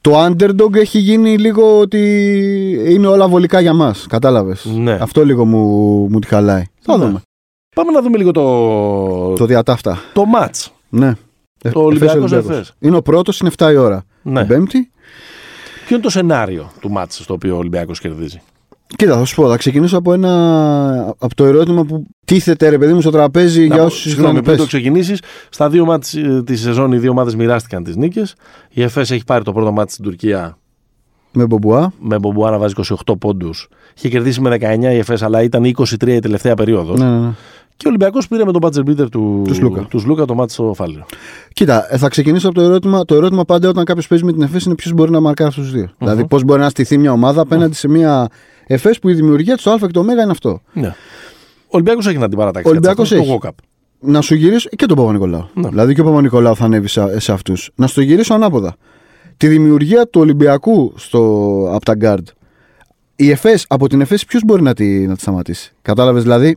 [0.00, 2.00] το underdog έχει γίνει λίγο ότι
[2.88, 4.06] είναι όλα βολικά για μας.
[4.08, 4.92] Κατάλαβες; Ναι.
[5.00, 5.58] Αυτό λίγο μου,
[6.10, 6.62] μου τη χαλάει.
[6.80, 7.04] Θα Ναι.
[7.04, 7.20] δούμε.
[7.74, 9.98] Πάμε να δούμε λίγο το, Το διατάφτα.
[10.12, 10.66] το match.
[10.88, 11.12] Ναι.
[11.62, 12.56] Ε, Το Ολυμπιακός Εφές Ολυμπιακός.
[12.58, 12.74] Εφές.
[12.80, 14.04] Είναι ο πρώτος, είναι 7 η ώρα.
[14.22, 14.38] Ναι.
[14.38, 14.90] Την Πέμπτη.
[15.86, 18.40] Ποιο είναι το σενάριο του match στο οποίο ο Ολυμπιακός κερδίζει;
[18.96, 22.92] Κοίτα, θα σου πω, θα ξεκινήσω από, ένα, από το ερώτημα που τίθεται ρε παιδί
[22.92, 24.72] μου στο τραπέζι Να για πω, όσους Συγγνώμη, συγγνώμη πριν το πες.
[24.72, 25.20] ξεκινήσεις,
[25.50, 28.34] στα δύο μάτς ε, τη σεζόν οι δύο ομάδες μοιράστηκαν τις νίκες.
[28.70, 30.58] Η ΕΦΕΣ έχει πάρει το πρώτο μάτς στην Τουρκία
[31.32, 31.92] Με Μπομπουά.
[32.00, 32.74] με Μπομπουά να βάζει
[33.06, 33.68] 28 πόντους.
[33.96, 36.98] Είχε κερδίσει με 19 η ΕΦΕΣ, αλλά ήταν 23 η τελευταία περίοδος.
[36.98, 37.30] Ναι, ναι, ναι.
[37.76, 39.80] Και ο Ολυμπιακός πήρε με τον Μπάτζερ Μπίτερ του, Τους Σλούκα.
[39.80, 41.06] τους Σλούκα το μάτς στο Φάληρο.
[41.52, 43.04] Κοίτα, ε, θα ξεκινήσω από το ερώτημα.
[43.04, 45.64] Το ερώτημα πάντα όταν κάποιος παίζει με την ΕΦΕΣ είναι ποιος μπορεί να μαρκάρει αυτούς
[45.64, 45.90] τους δύο.
[45.98, 48.28] Δηλαδή, πώς μπορεί να στηθεί μια ομάδα απέναντι σε μια
[48.66, 50.60] ΕΦΕΣ που η δημιουργία τη, το Α και το Ω είναι αυτό.
[50.72, 50.94] Ναι.
[51.66, 52.68] Ο Ολυμπιακός έχει να την παρατάξει.
[52.68, 53.40] Ο Ολυμπιακός έτσι, αυτό, έχει.
[53.40, 53.64] Τον Walkup.
[54.00, 55.48] Να σου γυρίσω και τον Παπανικολάου.
[55.54, 55.68] Ναι.
[55.68, 57.70] Δηλαδή και ο Παπανικολάου θα ανέβει σε, σε αυτούς.
[57.74, 58.76] Να σου το γυρίσω ανάποδα.
[59.36, 61.18] Τη δημιουργία του Ολυμπιακού στο,
[61.74, 62.28] από τα γκάρντ.
[63.16, 66.56] Η ΕΦΕΣ, από την ΕΦΕΣ, ποιος μπορεί να τη, να τη σταματήσει; Κατάλαβες δηλαδή.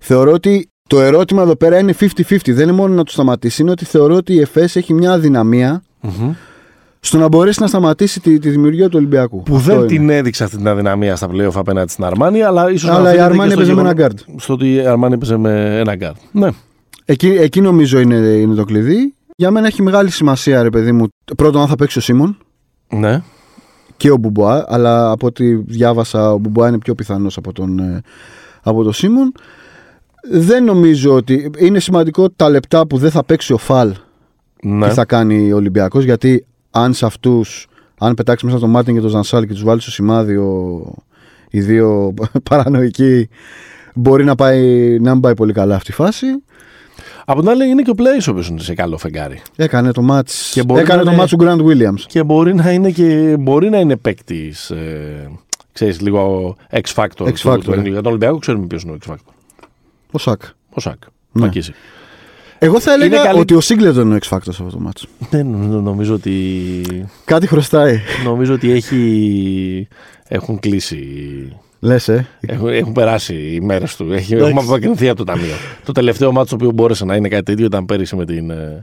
[0.00, 2.36] Θεωρώ ότι το ερώτημα εδώ πέρα είναι 50-50.
[2.44, 5.82] Δεν είναι μόνο να του σταματήσει, είναι ότι θεωρώ ότι η ΕΦΕΣ έχει μια αδυναμία
[6.00, 6.32] Μμμ.
[7.00, 9.42] στο να μπορέσει να σταματήσει τη, τη δημιουργία του Ολυμπιακού.
[9.42, 9.86] Που Αυτό δεν είναι.
[9.86, 12.90] την έδειξε αυτή την αδυναμία στα playoff απέναντι στην Αρμάνη, αλλά ίσως.
[12.90, 14.18] Αλλά η Αρμάνη έπαιζε με ένα γκαρντ.
[14.36, 16.16] Στο ότι η Αρμάνη έπαιζε με ένα γκάρντ.
[16.32, 16.48] Ναι.
[17.04, 19.14] Εκεί, εκεί νομίζω είναι, είναι το κλειδί.
[19.36, 21.06] Για μένα έχει μεγάλη σημασία, ρε παιδί μου.
[21.36, 22.36] Πρώτον, αν θα παίξει ο Σίμον
[22.88, 23.22] ναι.
[23.96, 28.00] και ο Μπουμπουά, αλλά από ό,τι διάβασα, ο Μπουμπουά είναι πιο πιθανός από τον, ε,
[28.62, 29.32] από τον Σίμον.
[30.30, 31.50] Δεν νομίζω ότι.
[31.58, 33.94] Είναι σημαντικό τα λεπτά που δεν θα παίξει ο Φαλ
[34.62, 34.88] ναι.
[34.88, 37.66] τι θα κάνει ο Ολυμπιακός, γιατί αν σε αυτούς,
[37.98, 40.82] αν πετάξει μέσα τον Μάρτιν και τον Ζανσάλ και τους βάλεις στο σημάδι ο,
[41.50, 42.14] οι δύο
[42.50, 43.28] παρανοϊκοί,
[43.94, 44.60] μπορεί να, πάει,
[45.00, 46.26] να μην πάει πολύ καλά αυτή η φάση.
[47.24, 49.42] Από την άλλη είναι και ο Πλέης ο οποίος είναι σε καλό φεγγάρι.
[49.56, 52.00] Έκανε το μάτς, Και μπορεί έκανε να το είναι- μάτς του Γκραντ Williams.
[52.06, 54.70] Και μπορεί να είναι, και, μπορεί να είναι παίκτης.
[54.70, 55.30] Ε,
[55.72, 57.26] ξέρεις, λίγο X Factor.
[57.26, 57.80] X του- Factor, του- ε.
[57.82, 59.32] Για τον Ολυμπιακό ξέρουμε ποιος είναι ο X Factor.
[60.10, 60.40] Ο Σακ.
[60.70, 61.02] Ο Σακ.
[61.32, 61.44] Ναι.
[61.44, 61.72] Μακίσει.
[62.58, 64.78] Εγώ θα έλεγα Είναι καλή- ότι ο Σίγκλετον είναι ο X Factor σε αυτό το
[64.80, 65.06] μάτς.
[65.30, 66.34] Δεν νο- νομίζω ότι,
[67.24, 68.00] Κάτι χρωστάει.
[68.24, 69.88] νομίζω ότι έχει,
[70.28, 71.08] έχουν κλείσει.
[71.80, 72.26] Λες, ε.
[72.40, 74.12] Έχουν, έχουν περάσει οι μέρες του.
[74.12, 75.54] Έχει, έχουμε απομακρυνθεί από το ταμείο.
[75.84, 78.82] το τελευταίο μάτσο το οποίο μπόρεσε να είναι κάτι τέτοιο ήταν πέρυσι με, την, ε,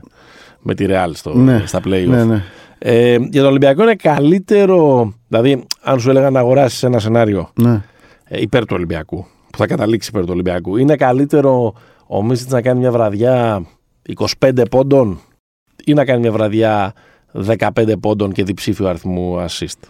[0.62, 1.62] με τη Real στο, Ναι.
[1.66, 2.06] στα playoff.
[2.08, 2.42] Ναι, ναι.
[2.78, 5.12] Ε, για τον Ολυμπιακό είναι καλύτερο.
[5.28, 7.82] Δηλαδή, αν σου έλεγα να αγοράσεις ένα σενάριο ναι.
[8.24, 9.26] ε, υπέρ του Ολυμπιακού,
[9.58, 11.74] που θα καταλήξει υπέρ του Ολυμπιακού, είναι καλύτερο
[12.06, 13.66] ο Μίσιτς να κάνει μια βραδιά
[14.40, 15.18] 25 πόντων
[15.84, 16.92] ή να κάνει μια βραδιά
[17.46, 19.88] 15 πόντων και διψήφιο αριθμού assist;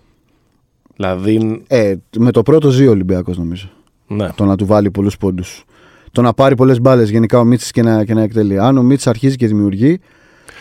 [0.97, 3.69] Δηλαδή, Ε, με το πρώτο ζει ο Ολυμπιακός νομίζω.
[4.07, 4.29] ναι.
[4.35, 5.65] Το να του βάλει πολλούς πόντους.
[6.13, 8.59] Το να πάρει πολλές μπάλες γενικά ο Μίτσης και να, και να εκτελεί.
[8.59, 9.99] Αν ο Μίτσης αρχίζει και δημιουργεί,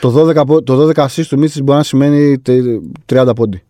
[0.02, 3.62] το 12, πο- το 12 assist του Μίτσης μπορεί να σημαίνει τε- 30 πόντι.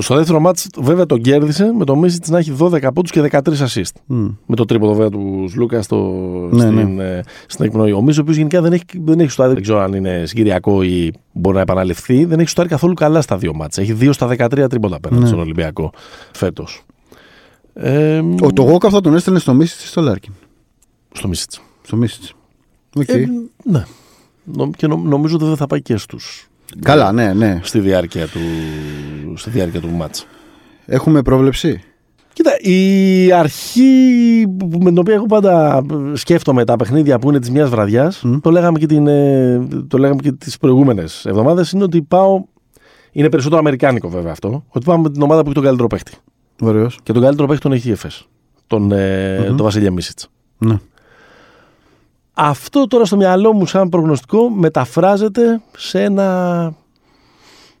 [0.00, 3.40] Στο δεύτερο ματς βέβαια τον κέρδισε με το Μίτσιτς να έχει 12 πόντους και 13
[3.40, 3.82] assist.
[4.06, 4.28] Μμ.
[4.46, 5.96] Με το τρίποδο βέβαια του Λούκα στο,
[6.52, 7.92] Ναι, στην, ε, στην εκπνοή.
[7.92, 10.82] Ο Μίτσιτς, ο οποίος γενικά δεν έχει, δεν έχει σουτάρει, δεν ξέρω αν είναι συγκυριακό
[10.82, 13.80] ή μπορεί να επαναληφθεί, δεν έχει σουτάρει καθόλου καλά στα δύο ματς.
[13.80, 15.28] Έχει 2 στα 13 τρίποντα απέναντι Ναι.
[15.28, 15.90] στον Ολυμπιακό
[16.32, 16.82] φέτος.
[17.74, 20.32] Ε, Ο, το Γουόκαπ θα τον έστελνε στο Μίτσιτς ή στο Λάρκιν.
[21.12, 21.52] Στο Μίτσιτς.
[21.82, 22.32] Στο Μίτσιτς.
[22.96, 23.08] Οκ.
[23.08, 23.26] Ε,
[23.64, 23.84] ναι.
[24.44, 26.18] Νο- Και νο- νομίζω ότι δεν θα πάει και στου.
[26.82, 27.60] Καλά, ναι, ναι.
[27.62, 28.38] Στη διάρκεια του,
[29.36, 30.24] στη διάρκεια του μάτσα.
[30.86, 31.80] Έχουμε πρόβλεψη;
[32.32, 33.82] Κοίτα, η αρχή
[34.58, 38.36] που- με την οποία εγώ πάντα σκέφτομαι τα παιχνίδια που είναι της μιας βραδιάς, Μμ.
[38.38, 42.44] το λέγαμε και, την, ε, το λέγαμε και τις προηγούμενες εβδομάδες, είναι ότι πάω.
[43.12, 44.64] Είναι περισσότερο αμερικάνικο βέβαια αυτό.
[44.68, 46.12] Ότι πάμε με την ομάδα που έχει τον καλύτερο παίχτη.
[46.60, 46.98] Ωραίος.
[47.02, 48.26] Και τον καλύτερο παίχτη τον έχει η ΕΦΕΣ.
[48.66, 49.46] Τον, ε, Μμμ.
[49.46, 50.28] τον Βασίλια Μίσιτς.
[50.58, 50.78] Ναι.
[52.40, 56.74] Αυτό τώρα στο μυαλό μου, σαν προγνωστικό, μεταφράζεται σε ένα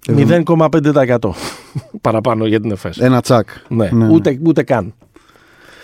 [0.06, 1.18] 0,5%
[2.00, 2.98] παραπάνω για την ΕΦΕΣ.
[2.98, 3.48] Ένα τσακ.
[3.68, 4.94] Ναι, Ναι, ούτε, ούτε καν.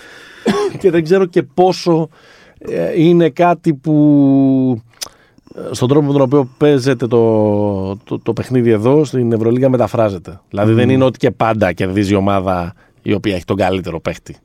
[0.81, 2.09] και δεν ξέρω και πόσο
[2.59, 4.83] ε, είναι κάτι που
[5.55, 10.41] ε, στον τρόπο με τον οποίο παίζεται το, το, το παιχνίδι εδώ στην Ευρωλίγα μεταφράζεται.
[10.49, 14.37] Δηλαδή δεν είναι ότι και πάντα κερδίζει η ομάδα η οποία έχει τον καλύτερο παίχτη.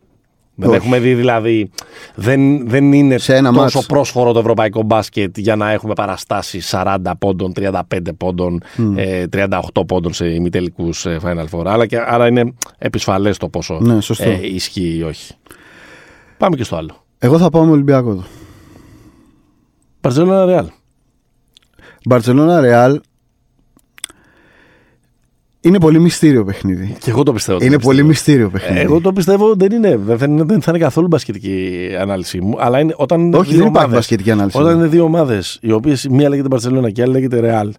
[0.62, 0.78] Δεν Όχι.
[0.78, 1.72] έχουμε δει δηλαδή.
[2.16, 3.86] Δεν, δεν είναι Σε ένα τόσο μάτς.
[3.86, 7.82] πρόσφορο το ευρωπαϊκό μπάσκετ για να έχουμε παραστάσεις 40 πόντων, 35
[8.18, 8.62] πόντων,
[8.96, 11.66] ε, 38 πόντων σε ημιτελικούς Final Four.
[11.66, 14.30] Αλλά και, άρα είναι επισφαλές το πόσο Ναι, σωστό.
[14.30, 15.34] ε, ισχύει ή όχι.
[16.38, 17.04] Πάμε και στο άλλο.
[17.20, 18.24] Εγώ θα πάω με Ολυμπιακό εδώ.
[20.02, 20.66] Παρσελόνα Ρεάλ.
[22.06, 23.00] Μπαρσελόνα Ρεάλ
[25.62, 26.96] είναι πολύ μυστήριο παιχνίδι.
[27.00, 27.58] Και εγώ το πιστεύω.
[27.60, 27.96] το Είναι πιστεύω.
[27.96, 28.80] πολύ μυστήριο παιχνίδι.
[28.80, 29.98] Ε, Εγώ το πιστεύω δεν είναι.
[29.98, 32.56] Δεν θα είναι, δεν θα είναι καθόλου μπασκετική ανάλυση μου.
[32.60, 34.58] Αλλά είναι, όταν είναι Όχι, δύο δεν υπάρχει ομάδες- μπασκετική ανάλυση.
[34.60, 37.74] Όταν είναι δύο ομάδες, οι οποίες η μία λέγεται Μπαρσελόνα και η άλλη λέγεται Ρεάλ,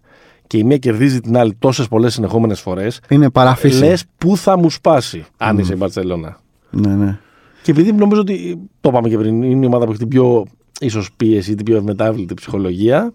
[0.47, 3.79] και η μία κερδίζει την άλλη τόσες πολλές συνεχόμενες φορές, Είναι παραφύση.
[3.85, 6.39] λες πού θα μου σπάσει αν είσαι η Μπαρσελόνα.
[6.71, 7.19] Ναι, ναι.
[7.63, 8.59] Και επειδή νομίζω ότι.
[8.81, 10.47] Το είπαμε και πριν, είναι η ομάδα που έχει την πιο
[10.81, 13.13] ίσως πίεση, την πιο ευμετάβλητη ψυχολογία.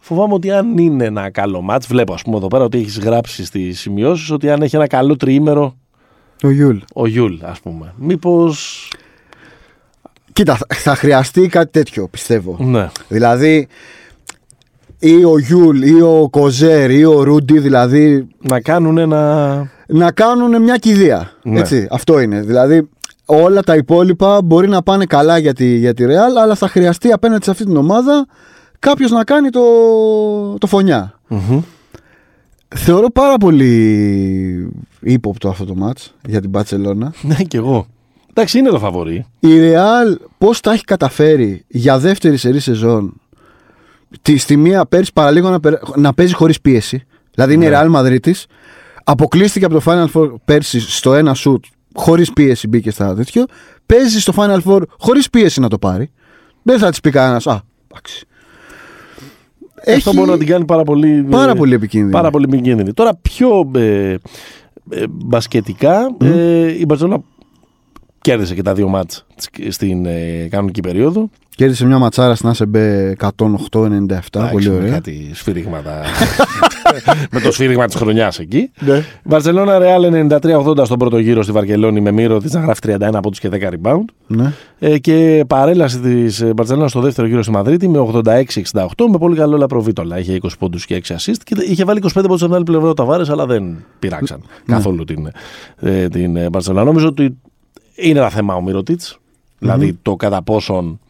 [0.00, 3.44] Φοβάμαι ότι αν είναι ένα καλό μάτς, βλέπω ας πούμε εδώ πέρα ότι έχεις γράψει
[3.44, 5.76] στις σημειώσεις ότι αν έχει ένα καλό τριήμερο
[6.42, 6.76] Ο Γιούλ.
[6.94, 7.92] ο Γιούλ, ας πούμε.
[7.96, 8.54] Μήπως.
[10.32, 12.56] Κοίτα, θα- θα χρειαστεί κάτι τέτοιο, πιστεύω.
[12.60, 12.88] Ναι.
[13.08, 13.68] Δηλαδή,
[14.98, 19.70] ή ο Γιούλ, ή ο Κοζέρ, ή ο Ρούντι, δηλαδή Να κάνουν ένα.
[19.86, 21.30] να κάνουν μια κηδεία.
[21.42, 21.58] Ναι.
[21.60, 22.40] Έτσι, αυτό είναι.
[22.40, 22.88] Δηλαδή,
[23.26, 27.12] όλα τα υπόλοιπα μπορεί να πάνε καλά για τη, για τη Real, αλλά θα χρειαστεί
[27.12, 28.26] απέναντι σε αυτή την ομάδα
[28.78, 29.60] κάποιος να κάνει το,
[30.58, 31.20] το φονιά.
[31.28, 31.60] Μμμ.
[32.76, 37.12] Θεωρώ πάρα πολύ ύποπτο αυτό το μάτς για την Μπαρτσελώνα.
[37.22, 37.86] Ναι, κι εγώ.
[38.30, 39.26] Εντάξει, είναι το φαβορή.
[39.38, 43.20] Η Real πώς τα έχει καταφέρει για δεύτερη σερή σεζόν
[44.22, 47.02] τη, στη μία πέρυσι παραλίγο να, περ- να παίζεις χωρίς πίεση.
[47.34, 47.80] Δηλαδή είναι η Ναι.
[47.82, 48.46] Real Μαδρίτης.
[49.04, 51.64] Αποκλείστηκε από το Final Four πέρσι στο ένα σουτ
[51.94, 53.44] χωρίς πίεση μπήκε στα τέτοιο.
[53.86, 56.10] Παίζει στο Final Four χωρίς πίεση να το πάρει.
[56.62, 57.60] Δεν θα της πει κανένας, α,
[57.90, 58.26] εντάξει.
[59.80, 62.12] Έχει Αυτό μπορεί να την κάνει πάρα πολύ, πάρα ε, πολύ επικίνδυνη.
[62.12, 62.92] πάρα πολύ επικίνδυνη.
[62.92, 64.14] Τώρα πιο ε,
[64.90, 67.18] ε, μπασκετικά, ε, η Μπαρσελόνα
[68.20, 69.26] κέρδισε και τα δύο μάτς
[69.68, 71.30] στην ε, κανονική περίοδο.
[71.56, 73.30] Κέρδισε μια ματσάρα στην ΑΣΕΜΠΕ 108-97.
[73.70, 74.90] Πολύ Εντάξει, με ωραία.
[74.90, 76.00] Κάτι σφύριγματα.
[77.32, 78.70] με το σφύριγμα της χρονιάς εκεί.
[78.80, 79.04] Ναι.
[79.22, 83.30] Βαρσελόνα Ρεάλ 93-80 στον πρώτο γύρο στη Βαρκελόνη με μύρο της να γράφει 31 από
[83.30, 84.04] του και 10 rebound.
[84.26, 84.52] Ναι.
[84.78, 89.56] Ε, και παρέλαση της Μπαρσελόνα στο δεύτερο γύρο στη Μαδρίτη με 86-68 με πολύ καλό
[89.56, 90.18] λαπροβίτολα.
[90.18, 92.88] Είχε 20 πόντους και 6 assist και είχε βάλει 25 πόντους από την άλλη πλευρά
[92.88, 94.74] ο Ταβάρες, αλλά δεν πειράξαν Ναι.
[94.74, 95.30] καθόλου την,
[95.76, 96.84] ε, την ε, Μπαρσελόνα.
[96.84, 97.36] Νομίζω ότι
[97.94, 99.00] είναι ένα θέμα ο μυρωτιτ
[99.58, 101.00] Δηλαδή το κατά πόσον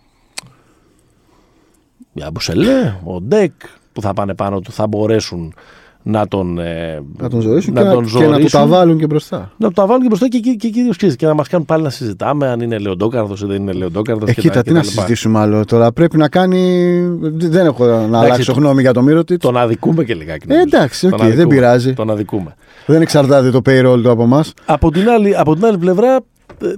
[2.13, 3.53] η Αμπουσελέ, ο Ντεκ
[3.93, 5.55] που θα πάνε πάνω του θα μπορέσουν
[6.03, 8.49] να τον, ε, Να τον ζωήσουν να και, να, τον και να του ζωήσουν.
[8.61, 9.53] τα βάλουν και μπροστά.
[9.57, 11.91] Να τα βάλουν και μπροστά και, και, και κυρίως και να μας κάνουν πάλι να
[11.91, 14.29] συζητάμε αν είναι Λεοντόκαρδος ή δεν είναι Λεοντόκαρδος.
[14.31, 15.93] Ε, κοίτα, τι να συζητήσουμε άλλο τώρα.
[15.93, 17.01] Πρέπει να κάνει.
[17.33, 19.37] Δεν έχω να αλλάξω το- γνώμη για το Μίροτιτς.
[19.39, 20.47] Τον αδικούμε και λιγάκι.
[20.49, 20.77] Ε, νομίζω.
[20.77, 21.55] εντάξει, Τον οκ, δεν αδικούμε.
[21.55, 21.93] πειράζει.
[21.95, 22.55] Τον αδικούμε.
[22.87, 24.53] Δεν εξαρτάται το payroll του από εμάς.
[24.67, 26.19] Από την άλλη, από την άλλη πλευρά, ε,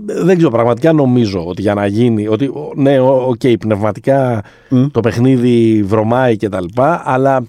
[0.05, 2.27] δεν ξέρω, πραγματικά νομίζω ότι για να γίνει.
[2.29, 4.87] Ότι, ο- ναι, ο- οκ, πνευματικά Μμ.
[4.91, 6.65] το παιχνίδι βρωμάει κτλ.
[7.05, 7.45] Αλλά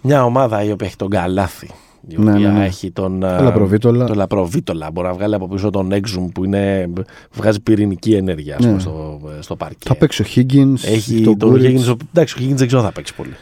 [0.00, 1.70] μια ομάδα η οποία έχει τον Καλάθι.
[2.08, 2.64] Η Ναι, οποία ναι, ναι.
[2.64, 4.04] έχει τον, Το Λαπροβίτολα.
[4.06, 4.90] τον Λαπροβίτολα.
[4.90, 6.90] Μπορεί να βγάλει από πίσω τον Έξουμ που είναι,
[7.32, 8.68] βγάζει πυρηνική ενέργεια ας Ναι.
[8.68, 9.76] πούμε, στο, στο παρκέ.
[9.84, 10.74] Θα παίξει ο Higgins.
[10.84, 11.88] Έχει τον τον Γκούριτς.
[11.88, 13.34] Higgins, ο- εντάξει, ο Higgins δεν ξέρω αν θα παίξει πολύ.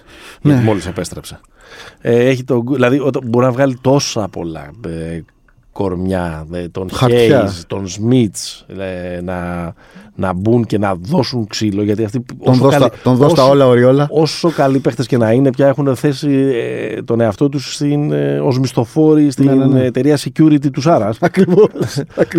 [0.43, 0.53] Ναι.
[0.53, 1.41] Γιατί μόλις επέστρεψε.
[2.01, 5.21] Ε, έχει τον, Γκου- δηλαδή όταν- μπορεί να βγάλει τόσα πολλά ε,
[5.73, 7.47] κορμιά, ε, τον Χαρτιά.
[7.49, 8.67] Hayes, τον Σμιτς
[9.23, 9.73] να,
[10.15, 11.83] να μπουν και να δώσουν ξύλο.
[11.83, 14.07] Γιατί αυτοί Τον δώσ' τα- τον δώσ' τα όσο- όλα οριόλα.
[14.11, 18.59] Όσο καλοί παίχτες και να είναι, πια έχουν θέσει ε, τον εαυτό τους ε, ως
[18.59, 19.85] μισθοφόροι στην Ναι, ναι, ναι.
[19.85, 21.17] εταιρεία security του Σάρας.
[21.21, 21.69] Ακριβώς.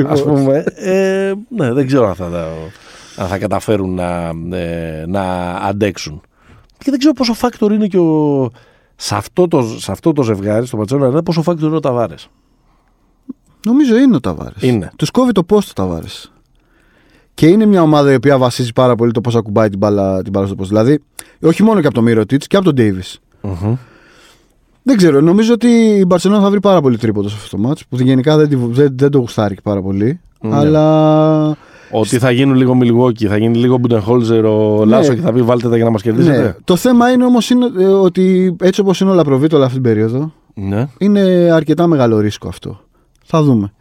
[0.07, 2.47] Ας πούμε, ε, ναι, δεν ξέρω αν θα, τα-
[3.15, 6.21] αν θα καταφέρουν να, ε, να αντέξουν.
[6.77, 8.49] Και δεν ξέρω πόσο factor είναι και ο,
[8.95, 12.27] σε, αυτό το, σε αυτό το ζευγάρι, στο Μπαρτσελόνα, πόσο factor είναι ο Ταβάρες.
[13.65, 14.55] Νομίζω είναι ο Ταβάρες.
[14.59, 14.91] Είναι.
[14.95, 16.07] Τους κόβει το ποστ ο Ταβάρες.
[17.33, 20.31] Και είναι μια ομάδα η οποία βασίζει πάρα πολύ το πώς ακουμπάει την μπάλα, την
[20.31, 20.63] μπάλα στο ποστ.
[20.65, 20.99] Δηλαδή,
[21.41, 23.01] όχι μόνο και από τον Μίροτιτς και από τον Ντέιβις
[24.83, 27.85] Δεν ξέρω, νομίζω ότι η Μπαρσελόνα θα βρει πάρα πολύ τρίποντο σε αυτό το ματς
[27.89, 30.19] που γενικά δεν, τη- δεν, δεν το γουστάρει και πάρα πολύ.
[30.41, 30.55] Ναι.
[30.55, 31.57] Αλλά
[31.91, 35.69] Ότι θα γίνουν λίγο Μιλγόκι, θα γίνει λίγο Μπουντεχόλζερ ο Λάσο και θα πει βάλτε
[35.69, 36.41] τα για να μας κερδίσετε.
[36.41, 37.51] ναι, το θέμα είναι όμως
[38.01, 40.87] ότι έτσι όπως είναι ο Λαπροβίτολα αυτή την περίοδο, Ναι.
[40.97, 41.21] είναι
[41.53, 42.79] αρκετά μεγάλο ρίσκο αυτό.
[43.23, 43.73] Θα δούμε.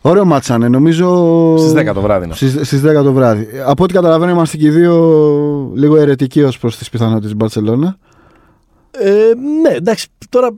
[0.00, 1.54] Ωραίο μάτσανε, νομίζω.
[1.58, 2.34] Στις 10 το βράδυ είναι.
[2.34, 3.48] Στις, στις 10 το βράδυ.
[3.66, 7.96] Από ό,τι καταλαβαίνω, είμαστε και οι δύο λίγο αιρετικοί ως προς τις πιθανότητες της Μπαρσελόνα.
[8.90, 9.10] Ε,
[9.62, 10.50] ναι, εντάξει, τώρα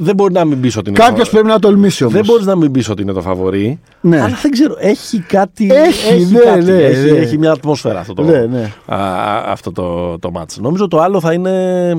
[0.00, 0.98] δεν μπορεί να μην πεις ότι είναι.
[0.98, 2.14] Κάποιος το- πρέπει να τολμήσει όμως.
[2.14, 3.80] Δεν μπορείς να μην πεις ότι είναι το φαβορή.
[4.00, 4.20] Ναι.
[4.20, 5.70] Αλλά δεν ξέρω, έχει κάτι.
[5.72, 7.18] Έχει, ναι, κάτι, ναι, έχει, ναι.
[7.18, 8.72] έχει μια ατμόσφαιρα αυτό το, Ναι, ναι.
[8.86, 10.58] α, α, αυτό το, το μάτς.
[10.58, 11.88] Νομίζω το άλλο θα είναι.
[11.90, 11.96] ε,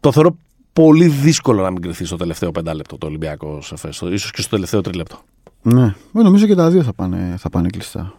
[0.00, 0.36] το θεωρώ
[0.72, 4.80] πολύ δύσκολο να μην κρυθεί στο τελευταίο πεντάλεπτο το Ολυμπιακό ΕΦΕΣ, ίσως και στο τελευταίο
[4.80, 5.18] τρίλεπτο.
[5.62, 5.84] ναι.
[5.84, 8.14] Ε, νομίζω και τα δύο θα πάνε, θα πάνε κλειστά.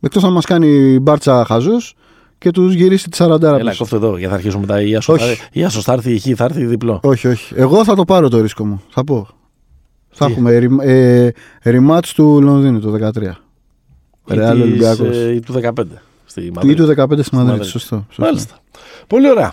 [0.00, 1.72] Εκτός αν μας κάνει η μπάρτσα χαζού
[2.38, 3.76] και τους γυρίσει τη 40 Έλα, πίσω.
[3.78, 4.82] κόφτε εδώ, γιατί θα αρχίσουμε μετά.
[4.82, 5.34] Η Άσο Όχι.
[5.34, 7.00] θα, η Άσος θα έρθει, η Χ θα έρθει διπλό.
[7.02, 7.54] Όχι, όχι.
[7.56, 8.82] Εγώ θα το πάρω το ρίσκο μου.
[8.88, 9.28] Θα πω.
[10.10, 11.30] Θα Τι; έχουμε ρι- ε,
[11.64, 13.22] rematch του Λονδίνου το 13.
[14.30, 15.16] Ή Ρεάλ της, Ολυμπιακός.
[15.16, 15.70] ε, Ή του 15.
[16.24, 16.80] Στη Ή Μαδρίτη.
[16.80, 17.34] του 15 στη Μαδρίτη.
[17.34, 17.66] Μαδρίτη.
[17.68, 18.04] Σωστό.
[18.08, 18.22] σωστό.
[18.22, 18.54] Μάλιστα.
[19.06, 19.52] Πολύ ωραία.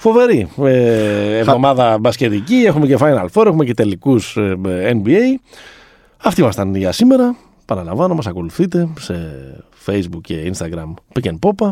[0.00, 2.54] Φοβερή ε, εβδομάδα μπασκετική.
[2.54, 4.36] Έχουμε και Final Four, έχουμε και τελικούς
[4.92, 5.38] NBA.
[6.16, 7.36] Αυτοί ήμασταν για σήμερα.
[7.64, 9.14] Παραλαμβάνω, μας ακολουθείτε σε
[9.86, 11.68] Facebook και Instagram Pick and Popa.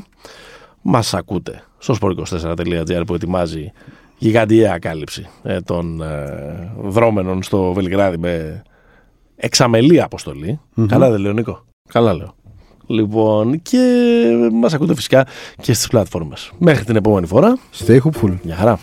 [0.83, 3.73] Μας ακούτε στο sport24.gr που ετοιμάζει
[4.19, 8.63] γιγαντιαία κάλυψη ε, των ε, δρόμενων στο Βελιγράδι με
[9.37, 10.61] εξαμελή αποστολή.
[10.89, 11.65] Καλά δεν λέω Νίκο.
[11.89, 12.35] Καλά λέω.
[12.91, 13.79] Λοιπόν, και
[14.53, 15.27] μας ακούτε φυσικά
[15.63, 16.53] και στις πλατφόρμες.
[16.59, 17.59] Μέχρι την επόμενη φορά.
[17.87, 18.37] Stay hopeful.
[18.43, 18.79] Γεια χαρά.